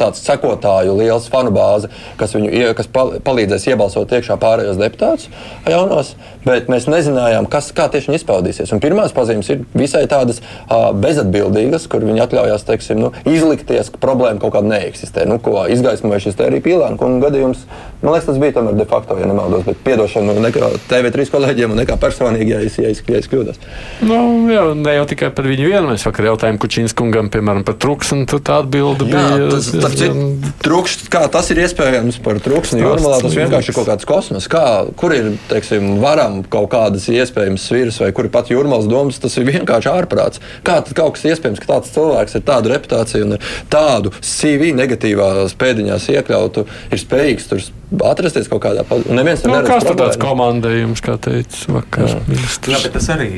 [0.00, 1.90] tāds sekotāju liels fanu bāze,
[2.20, 5.28] kas viņu kas palīdzēs iebalsot iekšā pārējos deputātus
[5.68, 6.14] jaunos,
[6.46, 8.72] bet mēs nezinājām, kas, kā tieši viņi izpaudīsies.
[8.74, 14.02] Un pirmās pazīmes ir visai tādas uh, bezatbildīgas, kur viņi atļaujās teiksim, nu, izlikties, ka
[14.02, 15.26] problēma kaut kāda neeksistē.
[15.30, 17.64] Nu, ko izgaismoja šis arī Pīlāna kunga gadījums.
[18.02, 21.80] Man liekas, tas bija tomēr de facto, ja nemaldos, bet piedošana nekā TV3 kolēģiem un
[21.80, 23.60] nekā personīgi, ja es, ja es, ja es kļūdos.
[24.06, 24.18] Nu,
[24.52, 25.90] jā, ne jau tikai par viņu vienu.
[25.90, 29.68] Mēs vakar jautājām Kučīnas kungam, piemēram, par truksni, tad tā atbilde bija tas,
[29.98, 34.48] citu, trukšs, kā tas ir iespējams par trūksni jūrmalā, tas vienkārši ir kaut kāds kosmos.
[34.50, 34.64] Kā,
[34.98, 39.36] kur ir, teiksim, varam kaut kādas iespējamas sviras vai kur ir pat jūrmalas domas, tas
[39.38, 40.42] ir vienkārši ārprāts.
[40.66, 43.38] Kā tad kaut kas iespējams, ka tāds cilvēks ar tādu reputāciju un
[43.72, 47.66] tādu CV negatīvās pēdiņās iekļautu, ir spējīgs tur
[48.06, 49.44] atrasties kaut kādā tam nu, neredz.
[49.66, 52.16] Kāds tāds komandējums, kā teica vakar?
[52.26, 53.28] Jā, bet tas arī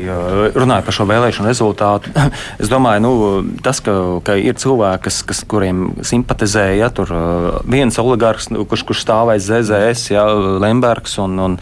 [0.57, 2.13] runāja par šo vēlēšanu rezultātu.
[2.63, 3.13] es domāju, nu,
[3.65, 3.95] tas, ka,
[4.25, 7.13] ka ir cilvēki, kas, kas, kuriem simpatizēja, ja, tur
[7.69, 10.27] viens oligarks, nu, kurš, kurš stāvēja ZZS, ja,
[10.65, 11.59] Lembergs un, un,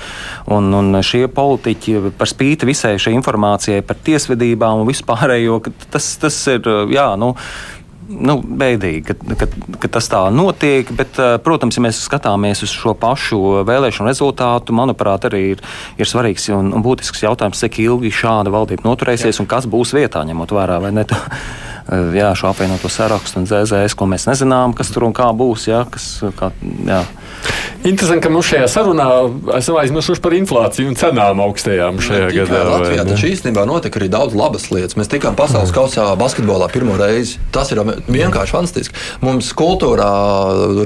[0.55, 5.59] un, un šie politiķi par spīti visai šai informācijai par tiesvedībām un vispārējo,
[5.91, 7.35] tas, tas ir, jā, nu,
[8.09, 9.49] nu, bēdīgi, ka, ka,
[9.83, 10.91] ka tas tā notiek.
[10.97, 15.65] Bet, eh, protams, ja mēs skatāmies uz šo pašu vēlēšanu rezultātu, manuprāt, arī ir,
[15.99, 19.43] ir svarīgs un, un būtisks jautājums, cik ilgi šāda valdība noturēsies Jā.
[19.43, 21.07] un kas būs vietā, ņemot vērā vai ne.
[21.87, 25.69] Jā, šo apvienoto sarakstu un ZZS, ko mēs nezinām, kas tur un kā būs.
[25.71, 26.51] Jā, kas, kā,
[26.83, 27.05] jā.
[27.87, 29.07] Interesanti, ka mums šajā sarunā
[29.55, 32.63] esam aizmirsuši par inflāciju un cenām augstajām šajā ne, gadā.
[32.73, 34.97] Latvijā taču īstenībā notika arī daudz labas lietas.
[34.99, 37.39] Mēs tikām pasaules kausā basketbolā pirmo reizi.
[37.55, 37.79] Tas ir
[38.11, 38.99] vienkārši fantastiski.
[39.23, 40.09] Mums kultūrā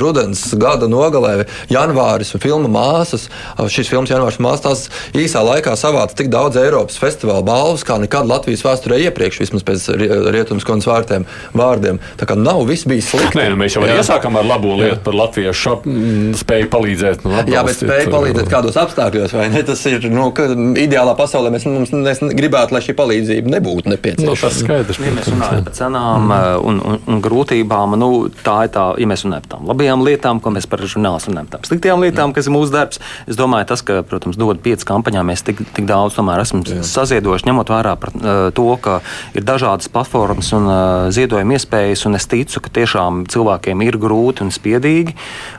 [0.03, 3.31] rudens gada nogalē janvāris un filmu māsas.
[3.73, 4.85] Šis filmas janvārs māsas tās
[5.17, 9.89] īsā laikā savāca tik daudz Eiropas festivāla balvas, kā nekad Latvijas vēsturē iepriekš, vismaz pēc
[10.37, 11.27] rietumskonas vārtiem
[11.57, 12.01] vārdiem.
[12.21, 13.39] Tā kā nav viss bijis slikti.
[13.41, 15.03] Nē, nu mēs jau iesākām ar labo lietu Jā.
[15.07, 15.77] par latviešu
[16.41, 17.25] spēju palīdzēt.
[17.25, 19.63] Nu, Jā, bet spēja palīdzēt kādos apstākļos, vai ne?
[19.67, 20.29] Tas ir nu,
[20.81, 21.53] ideālā pasaulē.
[21.55, 24.31] Mēs, mums, mēs gribētu, lai šī palīdzība nebūtu nepieciešama.
[24.31, 25.01] Nu, tas skaidrs.
[25.01, 26.67] Ja mēs runājam par cenām mm.
[26.71, 28.11] un, un, un grūtībām, nu,
[28.45, 31.51] tā ir tā, ja mēs runājam par tām labajām lietām, ko mēs par žurnālistu runājam,
[31.55, 33.01] tām sliktajām lietām, kas ir mūsu darbs.
[33.31, 37.49] Es domāju, tas, ka, protams, dod pieci kampaņā, mēs tik, tik daudz tomēr esam saziedojuši,
[37.51, 39.01] ņemot vērā par, uh, to, ka
[39.37, 40.80] ir dažādas platformas un uh,
[41.15, 45.15] ziedojuma iespējas, un es ticu, ka tiešām cilvēkiem ir grūti un spiedīgi.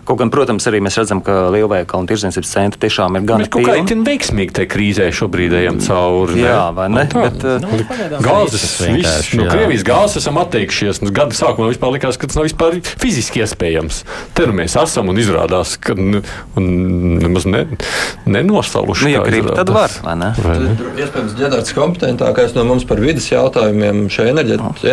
[0.08, 3.68] Kaut gan, protams, arī mēs redzam, ka lielveikalu un tirdzniecības centri tiešām ir gan pilni.
[3.68, 6.40] Kā ir veiksmīgi tajā krīzē šobrīd ejam cauri?
[6.40, 6.48] Ne?
[6.48, 7.06] Jā, vai ne?
[7.12, 11.02] Tā, bet, nu, nu gāzes, viss, no nu, Krievijas gāzes esam atteikšies.
[11.06, 14.04] Nu, gada sākumā vispār likās, ka tas nav vispār fiziski iespējams.
[14.38, 16.24] Te nu mēs esam un izrādās, ka nu,
[16.58, 17.66] nemaz ne,
[18.26, 19.08] nenosaluši.
[19.08, 20.32] Nu, ja grib, tad var, vai ne?
[20.42, 20.76] Vai ne?
[20.96, 24.86] Iespējams, ģenerāts kompetentākais no mums par vidas jautājumiem šajā enerģētikas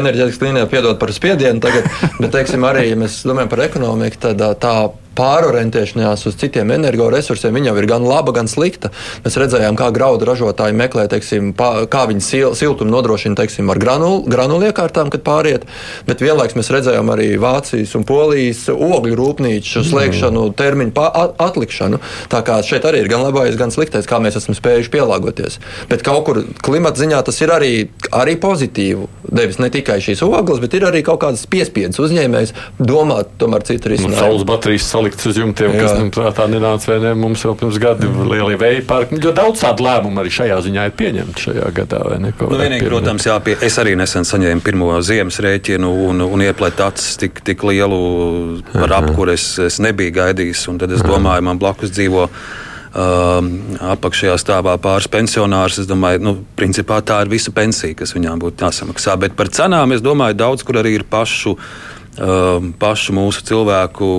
[0.42, 1.88] līnijā piedod par spiedienu tagad,
[2.18, 4.74] bet, teiksim, arī, ja mēs domājam par ekonomiku, tad tā
[5.18, 8.92] pārorientēšanās uz citiem energoresursiem jau ir gan laba, gan slikta.
[9.24, 13.80] Mēs redzējām, kā graudu ražotāji meklē, teiksim, pā, kā viņi sil, siltumu nodrošina teiksim, ar
[13.82, 15.66] granulu, granulu iekārtām, kad pāriet.
[16.08, 20.56] Bet vienlaikus mēs redzējām arī Vācijas un Polijas ogļu rūpnīcu slēgšanu, mm.
[20.58, 21.06] termiņu
[21.48, 22.00] atlikšanu.
[22.32, 25.58] Tā kā šeit arī ir gan labais, gan sliktais, kā mēs esam spējuši pielāgoties.
[25.90, 27.72] Bet kaut kur klimata ziņā tas ir arī,
[28.14, 29.08] arī pozitīvi.
[29.28, 33.92] Devis ne tikai šīs ogles, bet ir arī kaut kādas piespiedas uzņēmējs domāt tomēr citu
[33.92, 34.18] risinājumu.
[34.18, 35.82] Saules baterijas salikts uz jumtiem, Jā.
[35.82, 38.28] kas mums prātā nenāca vai ne mums vēl pirms gada mm.
[38.28, 39.18] lielie vēja parki.
[39.18, 42.02] Ļoti daudz tādu lēmumu arī šajā ziņā ir pieņemti šajā gadā.
[42.18, 46.80] Nu, vienīgi, protams, jā, pie, es arī nesen saņēmu pirmo ziemas rēķinu un, un ieplēt
[46.84, 50.68] acis tik, tik lielu par apkures es nebiju gaidījis.
[50.78, 53.52] Tad es domāju, man blakus dzīvo um,
[53.94, 55.80] apakšējā stāvā pāris pensionārs.
[55.82, 59.16] Es domāju, nu, principā tā ir visa pensija, kas viņām būtu jāsamaksā.
[59.20, 64.10] Bet par cenām es domāju, daudz kur arī ir pašu, um, pašu mūsu cilvēku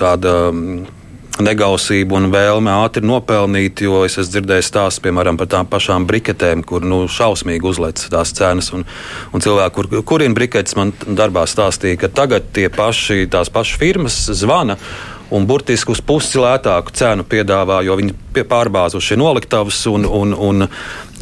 [0.00, 0.52] tāda.
[1.40, 6.60] Negausību un vēlme ātri nopelnīt, jo es esmu dzirdējis stāstus, piemēram, par tām pašām briketēm,
[6.68, 8.68] kur nu, šausmīgi uzlec tās cenas.
[8.76, 8.84] Un,
[9.32, 14.18] un cilvēki, kur, kuriem briketes man darbā stāstīja, ka tagad tie paši, tās pašas firmas
[14.36, 14.76] zvana
[15.30, 20.66] un burtiski uz pusi lētāku cenu piedāvā, jo viņi pārbāzuši noliktavas un, un, un,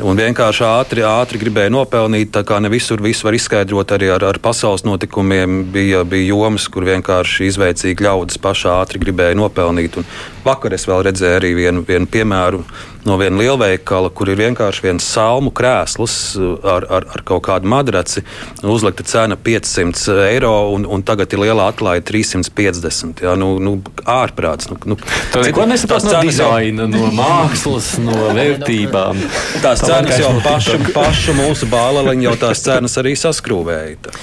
[0.05, 2.31] un vienkārši ātri, ātri gribēja nopelnīt.
[2.35, 6.69] Tā kā ne visur visu var izskaidrot arī ar, ar pasaules notikumiem, bija, bija jomas,
[6.73, 9.99] kur vienkārši izveicīgi ļaudis pašā ātri gribēja nopelnīt.
[10.01, 10.07] Un
[10.47, 12.63] vakar es vēl redzēju arī vienu, vienu piemēru
[13.09, 16.15] no viena lielveikala, kur ir vienkārši viens salmu krēsls
[16.61, 18.25] ar, ar, ar kaut kādu madraci.
[18.67, 23.23] Uzlikta cena 500 eiro, un, un tagad ir liela atlaide 350.
[23.25, 24.69] Jā, nu, nu, ārprāts.
[24.73, 24.99] Nu, nu,
[25.33, 29.23] tā neko nesaprot no dizaina, no mākslas, no vērtībām.
[29.65, 34.15] Tās tā cenas jau pašu, pašu mūsu bāliņu, jau tās cenas arī saskrūvēja.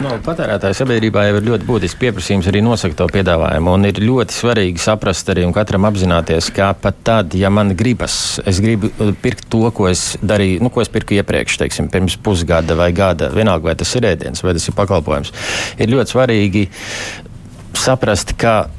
[0.00, 4.40] No, patērētāju sabiedrībā jau ir ļoti būtisks pieprasījums arī nosakt to piedāvājumu, un ir ļoti
[4.40, 8.40] svarīgi saprast arī un katram apzināties, ka pat tad, ja man grib gribas.
[8.46, 12.16] Es gribu uh, pirkt to, ko es darīju, nu, ko es pirku iepriekš, teiksim, pirms
[12.16, 13.30] pusgada vai gada.
[13.34, 15.32] Vienalga, vai tas ir ēdiens vai tas ir pakalpojums.
[15.78, 16.68] Ir ļoti svarīgi
[17.76, 18.70] saprast, ka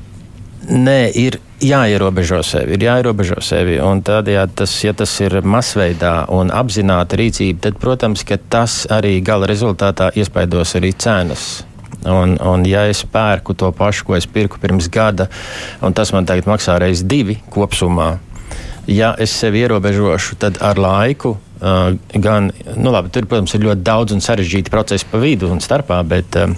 [0.70, 3.78] nē, ir jāierobežo sevi, ir jāierobežo sevi.
[3.84, 9.50] Un tādējādi, tas, ja tas ir masveidā un apzināta rīcība, tad, protams, tas arī gala
[9.50, 11.64] rezultātā iespaidos arī cenas.
[12.02, 15.28] Un, un ja es pērku to pašu, ko es pirku pirms gada,
[15.86, 18.16] un tas man tagad maksā reizes divi kopsumā,
[18.90, 21.38] ja es sevi ierobežošu, tad ar laiku.
[21.62, 25.62] Uh, gan, nu labi, tur, protams, ir ļoti daudz un sarežģīti procesi pa vidu un
[25.62, 26.56] starpā, bet uh,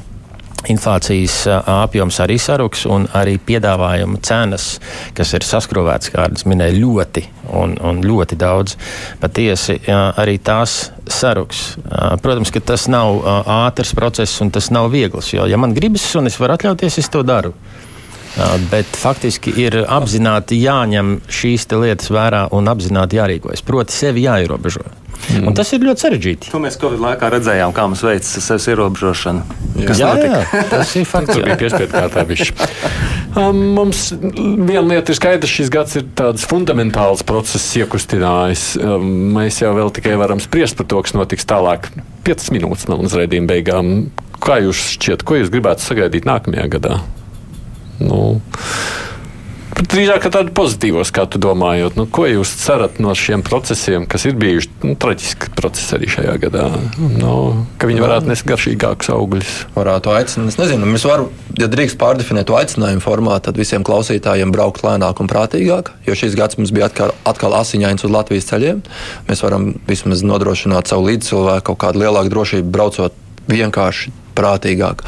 [0.72, 4.78] inflācijas apjoms arī saruks, un arī piedāvājuma cenas,
[5.18, 7.26] kas ir saskrovētas, kā es minēju, ļoti
[7.59, 8.78] un, un ļoti daudz.
[9.22, 11.64] Patiesi arī tās saruks.
[12.24, 13.24] Protams, ka tas nav
[13.59, 17.11] ātrs process un tas nav viegls, jo, ja man gribas un es varu atļauties, es
[17.11, 17.53] to daru.
[18.72, 23.62] Bet faktiski ir apzināti jāņem šīs lietas vērā un apzināti jārīkojas.
[23.66, 24.86] Proti, sevi jāierobežo.
[25.32, 25.48] Mm.
[25.48, 26.50] Un tas ir ļoti sarežģīti.
[26.52, 29.46] To mēs Covid laikā redzējām, kā mums veicas sevis ierobežošana.
[29.80, 31.32] Jā, jā, jā, tas ir fakts.
[31.32, 31.94] Tur bija piespiedu.
[33.34, 38.66] Um, mums viena lieta ir skaidra, šis gads ir tāds fundamentāls process iekustinājis.
[38.84, 39.08] Um,
[39.38, 41.90] mēs jau vēl tikai varam spriest par to, kas notiks tālāk.
[42.28, 43.96] 5 minūtes no mums raidījuma beigām.
[44.44, 47.00] Kā jūs šķiet, ko jūs gribētu sagaidīt nākamajā gadā?
[48.04, 48.22] Nu,
[49.74, 54.70] Drīzāk tādu pozitīvu skatu domājot, nu, ko jūs cerat no šiem procesiem, kas ir bijuši
[54.86, 56.68] nu, traģiski procesi arī šajā gadā.
[57.18, 57.34] Nu,
[57.82, 59.51] ka viņi varētu nest garšīgākus augļus.
[59.76, 64.54] Varētu aicināt, es nezinu, mēs varam, ja drīkst pārdefinēt to aicinājumu formātu, tad visiem klausītājiem
[64.54, 68.84] braukt lēnāk un prātīgāk, jo šis gads mums bija atkal, atkal asiņains uz Latvijas ceļiem.
[69.30, 73.18] Mēs varam vismaz nodrošināt savu līdzcilvēku kaut kādu lielāku drošību braucot
[73.49, 75.06] vienkārši prātīgāk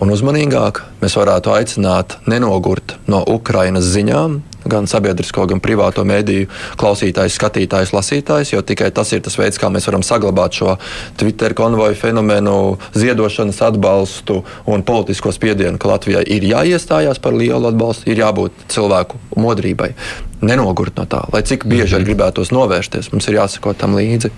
[0.00, 0.84] un uzmanīgāk.
[1.00, 6.48] Mēs varētu aicināt nenogurt no Ukrainas ziņām, gan sabiedrisko, gan privāto mediju
[6.80, 10.76] klausītājs, skatītājs, lasītājs, jo tikai tas ir tas veids, kā mēs varam saglabāt šo
[11.20, 12.56] Twitter konvoju fenomenu,
[12.94, 19.20] ziedošanas atbalstu un politisko spiedienu, ka Latvijai ir jāiestājās par lielu atbalstu, ir jābūt cilvēku
[19.40, 19.94] modrībai.
[20.40, 22.10] Nenogurt no tā, lai cik bieži arī mhm.
[22.10, 24.32] gribētos novērsties, mums ir jāsako tam līdzi.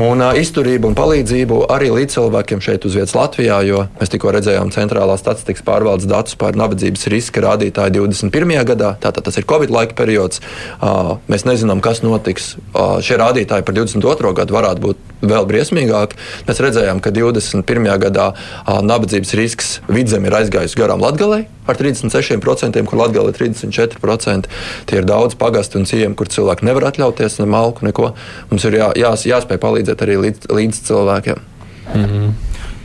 [0.00, 4.32] Un uh, izturību un palīdzību arī līdz cilvēkiem šeit uz vietas Latvijā, jo mēs tikko
[4.32, 8.54] redzējām centrālā statistikas pārvaldes datus par nabadzības riska rādītāju 21.
[8.72, 8.94] gadā.
[9.02, 10.40] Tātad tas ir Covid laika periods.
[10.80, 12.54] Uh, mēs nezinām, kas notiks.
[12.72, 14.32] Uh, šie rādītāji par 22.
[14.40, 16.16] gadu varētu būt vēl briesmīgāki.
[16.48, 17.90] Mēs redzējām, ka 21.
[18.06, 24.50] gadā uh, nabadzības risks vidzem ir aizgājis garām Latvijai ar 36%, kur Latvijā ir 34%.
[24.88, 28.12] Tie ir daudz pagastu un ciemi, kur cilvēki nevar atļauties ne malku, neko.
[28.50, 31.44] Mums ir jā, jā, jāspēj palīdzēt arī līdz, līdz cilvēkiem.
[31.92, 32.32] Mm -hmm.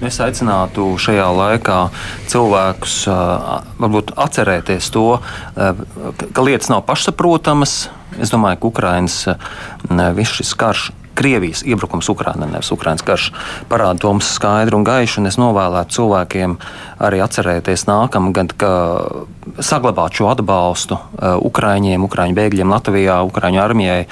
[0.05, 1.77] Es aicinātu šajā laikā
[2.29, 3.07] cilvēkus
[3.81, 5.19] varbūt atcerēties to,
[6.33, 7.89] ka lietas nav pašsaprotamas.
[8.21, 9.17] Es domāju, ka Ukraiņas
[10.13, 13.29] viss šis karš Krievijas iebrukums Ukrainā, nevis Ukraiņas karš,
[13.71, 15.21] parāda to mums skaidri un gaiši.
[15.21, 16.57] Un es novēlētu cilvēkiem
[17.03, 18.71] arī atcerēties nākamā gada, ka
[19.63, 24.03] saglabāt šo atbalstu uh, Ukraiņiem, Ukraiņu bēgļiem Latvijā, Ukraiņu armijai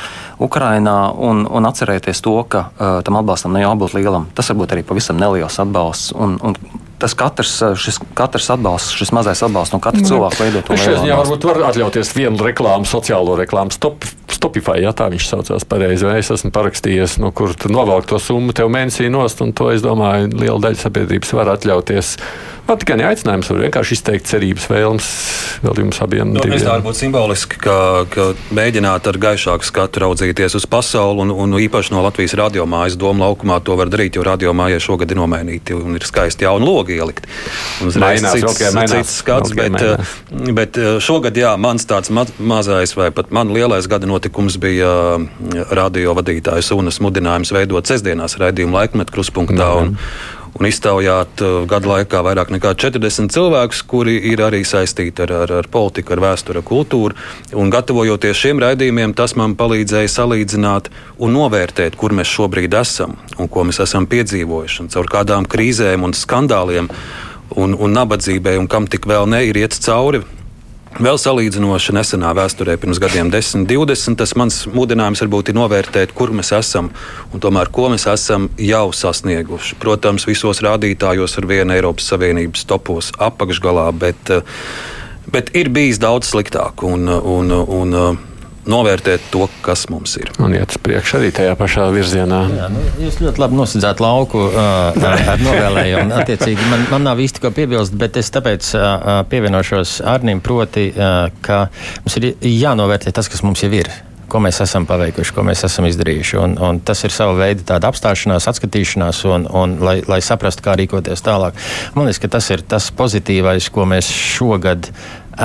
[0.41, 4.29] Ukrainā un, un atcerēties to, ka uh, tam atbalstam nav jābūt lielam.
[4.35, 6.15] Tas var būt arī pavisam neliels atbalsts.
[6.15, 6.57] Un, un
[6.99, 10.09] tas katrs, šis, katrs atbalsts, šis mazais atbalsts no katra mm.
[10.09, 11.07] cilvēka veido to lietu.
[11.09, 13.73] Jā, varbūt var atļauties vienu reklāmu, sociālo reklāmu.
[13.75, 18.09] Stop, Stopify, ja tā viņš saucās pareizi, vai es esmu parakstījies, no kur tu novelk
[18.09, 22.15] to summu tev mēnesī nost, un to, es domāju, liela daļa sabiedrības var atļauties.
[22.65, 25.07] Vatikāna aicinājums var vienkārši izteikt cerības vēlmes
[25.61, 26.31] vēl jums abiem.
[26.33, 27.75] Nu, es tā varbūt simboliski, ka,
[28.09, 28.25] ka
[28.57, 33.59] mēģināt ar gaišāku skatu raudzīties uz pasauli, un, un īpaši no Latvijas radiomājas doma laukumā
[33.65, 37.29] to var darīt, jo radiomājai šogad ir nomainīti un ir skaisti jauni logi ielikt.
[37.85, 40.17] Uzreiz cits, okay, mainās, cits skats, okay, bet, mainās.
[40.33, 44.57] Eh, bet eh, šogad, jā, mans tāds ma mazais vai pat man lielais gada notikums
[44.57, 49.69] bija eh, radio vadītājas Unas mudinājums veidot sestdienās raidījumu laikmetu kruspunktā.
[49.81, 55.25] Mm -hmm un iztaujāt uh, gadu laikā vairāk nekā 40 cilvēkus, kuri ir arī saistīti
[55.25, 57.15] ar, ar, ar politiku, ar vēsturi, ar kultūru.
[57.59, 63.51] Un gatavojoties šiem raidījumiem, tas man palīdzēja salīdzināt un novērtēt, kur mēs šobrīd esam un
[63.51, 66.87] ko mēs esam piedzīvojuši, un caur kādām krīzēm un skandāliem
[67.49, 70.23] un, un nabadzībai, un kam tik vēl ne ir iet cauri
[70.95, 76.31] Vēl salīdzinoši nesenā vēsturē, pirms gadiem 10, 20, tas mans mudinājums varbūt ir novērtēt, kur
[76.31, 76.87] mēs esam
[77.35, 79.75] un tomēr ko mēs esam jau sasnieguši.
[79.81, 84.31] Protams, visos rādītājos ar vienu Eiropas Savienības topos apakšgalā, bet,
[85.35, 86.85] bet ir bijis daudz sliktāk.
[86.87, 87.99] Un, un, un,
[88.69, 90.31] novērtēt to, kas mums ir.
[90.41, 92.41] Un iet uz priekšu arī tajā pašā virzienā.
[92.55, 96.15] Jā, nu, jūs ļoti labi nosacījāt lauku uh, ar novēlējumu.
[96.21, 101.29] Attiecīgi, man, man nav īsti ko piebilst, bet es tāpēc uh, pievienošos Arnim, proti, uh,
[101.45, 101.67] ka
[102.01, 103.91] mums ir jānovērtē tas, kas mums jau ir
[104.35, 106.37] ko mēs esam paveikuši, ko mēs esam izdarījuši.
[106.41, 110.75] Un, un tas ir sava veida tāda apstāšanās, atskatīšanās, un, un, lai, lai saprastu, kā
[110.79, 111.59] rīkoties tālāk.
[111.95, 114.89] Man liekas, ka tas ir tas pozitīvais, ko mēs šogad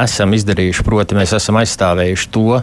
[0.05, 0.87] esam izdarījuši.
[0.87, 2.62] Proti, mēs esam aizstāvējuši to,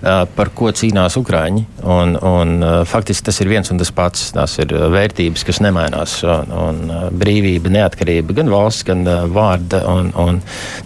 [0.00, 1.62] par ko cīnās Ukrāņi.
[1.86, 2.54] Un, un,
[2.88, 4.28] faktiski tas ir viens un tas pats.
[4.36, 6.18] Tās ir vērtības, kas nemainās.
[6.26, 10.40] Un, un brīvība, neatkarība, gan valsts, gan vārda un, un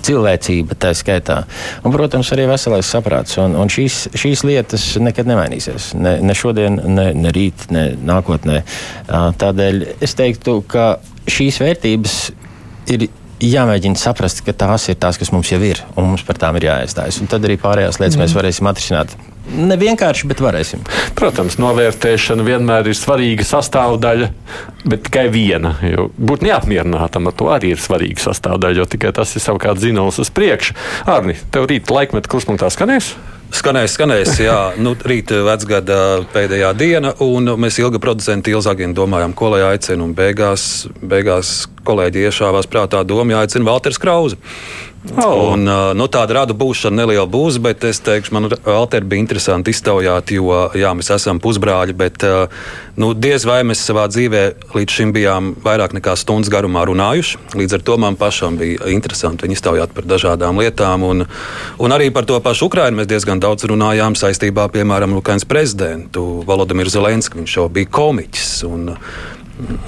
[0.07, 1.43] cilvēcība tā skaitā.
[1.85, 3.39] Un, protams, arī veselais saprāts.
[3.43, 5.93] Un, un šīs, šīs lietas nekad nemainīsies.
[6.01, 8.63] Ne, ne šodien, ne, ne rīt, ne nākotnē.
[9.11, 10.93] Tādēļ es teiktu, ka
[11.31, 12.21] šīs vērtības
[12.91, 16.59] ir jāmēģina saprast, ka tās ir tās, kas mums jau ir, un mums par tām
[16.61, 17.21] ir jāiestājas.
[17.23, 18.25] Un tad arī pārējās lietas mm.
[18.25, 19.17] mēs varēsim atrisināt.
[19.51, 20.85] Ne vienkārši, bet varēsim.
[21.19, 24.29] Protams, novērtēšana vienmēr ir svarīga sastāvdaļa,
[24.85, 25.75] bet tikai viena.
[26.15, 30.31] Būt neapmierinātam ar to arī ir svarīga sastāvdaļa, jo tikai tas ir savukārt zināms uz
[30.37, 30.77] priekšu.
[31.11, 33.15] Arni, tev rīt laikmetā kruspunktā skanēs?
[33.51, 39.51] Skanēs, skanēs, jā, nu, rīt vecgada pēdējā diena, un mēs ilgi producenti Ilzaginu domājām, ko
[39.57, 44.39] lai aicinu, un beigās, beigās kolēģi iešāvās prātā doma jāaicina Valters Krauze.
[45.17, 45.55] Oh.
[45.55, 45.65] Un,
[45.97, 50.53] nu, tāda rada būšana neliela būs, bet es teikšu, man Alter bija interesanti iztaujāt, jo
[50.77, 52.27] jā, mēs esam pusbrāļi, bet
[53.01, 54.43] nu, diez vai mēs savā dzīvē
[54.77, 57.41] līdz šim bijām vairāk nekā stundas garumā runājuši.
[57.57, 61.09] Līdz ar to man pašam bija interesanti viņu iztaujāt par dažādām lietām.
[61.09, 61.25] Un,
[61.81, 66.29] un arī par to pašu Ukrainu mēs diezgan daudz runājām saistībā, piemēram, ar Ukraiņas prezidentu
[66.45, 67.41] Volodimiru Zelenski.
[67.41, 68.53] Viņš jau bija komiķis.
[68.69, 68.91] Un,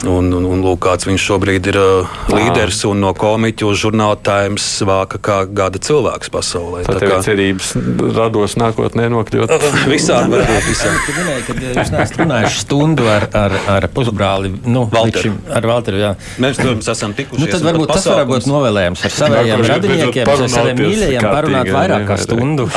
[0.02, 4.18] Un, un, un lūk, kāds viņš šobrīd ir uh, līderis un no komiķa uz žurnāla
[4.24, 6.82] Times vāka kā gada cilvēks pasaulē.
[6.86, 7.72] Tā, tā kā cerības
[8.16, 9.54] rados nākotnē nokļūt.
[9.92, 10.68] Visādi var būt.
[11.72, 15.34] Jūs neesat runājuši stundu ar, ar, ar pusbrāli, nu, Valteru.
[15.52, 16.12] Ar Valteru, jā.
[16.42, 17.46] Mēs, protams, esam tikušies.
[17.46, 22.06] Nu, tad varbūt tas var būt novēlējums ar saviem radiniekiem, ar saviem mīļajiem parunāt vairāk
[22.10, 22.68] kā stundu.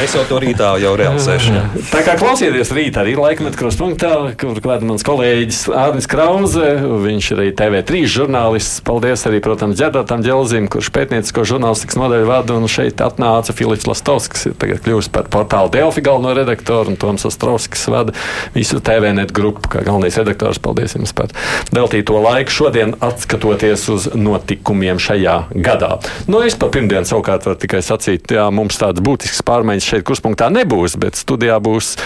[0.00, 1.58] Es jau to rītā jau realizēšu.
[1.90, 6.62] Tā kā klausieties rīt arī laikmet kruspunktā, kur klāt mans kolēģis Ārnis Krause,
[7.02, 8.78] viņš ir arī TV3 žurnālists.
[8.86, 12.54] Paldies arī, protams, Džerdatam Dželzim, kurš pētniecisko žurnālistikas nodaļu vada.
[12.54, 17.26] Un šeit atnāca Filips Lastovs, kas tagad kļuvis par portālu Delfi galveno redaktoru, un Toms
[17.26, 18.14] Ostrovskis vada
[18.54, 20.60] visu TVNet grupu kā galvenais redaktors.
[20.62, 21.34] Paldies jums par
[21.74, 25.34] veltīto laiku šodien atskatoties uz notikumiem šajā
[25.66, 25.96] gadā.
[26.30, 30.46] Nu, es par pirmdienu savukārt varu tikai sacīt, jā, mums tādas būtiskas pārmaiņas šeit kurspunktā
[30.60, 31.96] nebūs, bet studijā būs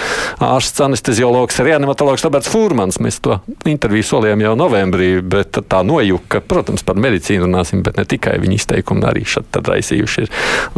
[0.48, 3.02] ārsts anesteziologs, reanimatologs Roberts Fūrmans.
[3.04, 7.98] Mēs to interviju interviju solījām jau novembrī, bet tā nojuka, protams, par medicīnu runāsim, bet
[7.98, 10.28] ne tikai viņa izteikumi arī šeit raisījuši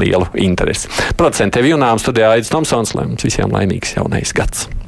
[0.00, 0.88] lielu interesi.
[1.16, 4.79] Producentiem Junām studijā Aits Tomsons, lai mums visiem laimīgs jaunais gads!